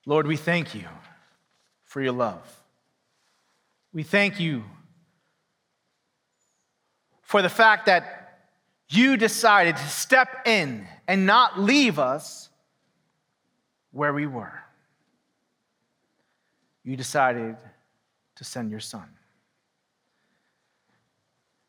Lord, 0.07 0.27
we 0.27 0.37
thank 0.37 0.75
you 0.75 0.87
for 1.85 2.01
your 2.01 2.12
love. 2.12 2.42
We 3.92 4.03
thank 4.03 4.40
you 4.40 4.64
for 7.23 7.42
the 7.42 7.49
fact 7.49 7.87
that 7.87 8.19
you 8.90 9.16
decided 9.16 9.76
to 9.76 9.88
step 9.88 10.46
in 10.46 10.87
and 11.07 11.24
not 11.24 11.61
leave 11.61 11.98
us 11.98 12.48
where 13.92 14.12
we 14.12 14.26
were. 14.26 14.61
You 16.83 16.96
decided 16.96 17.57
to 18.37 18.44
send 18.44 18.70
your 18.70 18.81
son. 18.81 19.09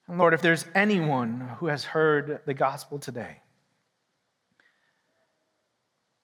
And 0.08 0.18
Lord, 0.18 0.34
if 0.34 0.42
there's 0.42 0.66
anyone 0.74 1.42
who 1.60 1.68
has 1.68 1.84
heard 1.84 2.42
the 2.46 2.54
gospel 2.56 2.98
today 2.98 3.38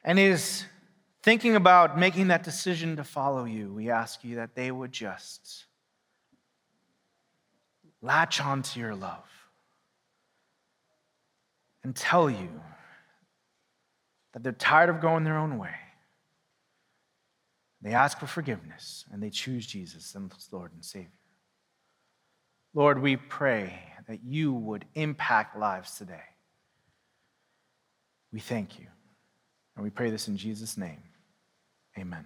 and 0.03 0.17
is 0.17 0.65
thinking 1.21 1.55
about 1.55 1.99
making 1.99 2.29
that 2.29 2.43
decision 2.43 2.95
to 2.95 3.03
follow 3.03 3.45
you, 3.45 3.71
we 3.71 3.91
ask 3.91 4.23
you 4.23 4.37
that 4.37 4.55
they 4.55 4.71
would 4.71 4.91
just 4.91 5.65
latch 8.01 8.41
onto 8.41 8.79
your 8.79 8.95
love 8.95 9.36
and 11.87 11.95
tell 11.95 12.29
you 12.29 12.49
that 14.33 14.43
they're 14.43 14.51
tired 14.51 14.89
of 14.89 14.99
going 14.99 15.23
their 15.23 15.37
own 15.37 15.57
way 15.57 15.73
they 17.81 17.93
ask 17.93 18.19
for 18.19 18.27
forgiveness 18.27 19.05
and 19.11 19.21
they 19.21 19.29
choose 19.29 19.65
Jesus 19.65 20.15
as 20.15 20.49
Lord 20.51 20.73
and 20.73 20.83
Savior. 20.83 21.11
Lord, 22.73 23.01
we 23.01 23.15
pray 23.15 23.79
that 24.07 24.23
you 24.23 24.53
would 24.53 24.85
impact 24.95 25.57
lives 25.57 25.97
today. 25.97 26.23
We 28.31 28.39
thank 28.39 28.79
you. 28.79 28.87
And 29.75 29.83
we 29.83 29.89
pray 29.89 30.09
this 30.09 30.27
in 30.27 30.37
Jesus' 30.37 30.77
name. 30.77 31.01
Amen. 31.97 32.25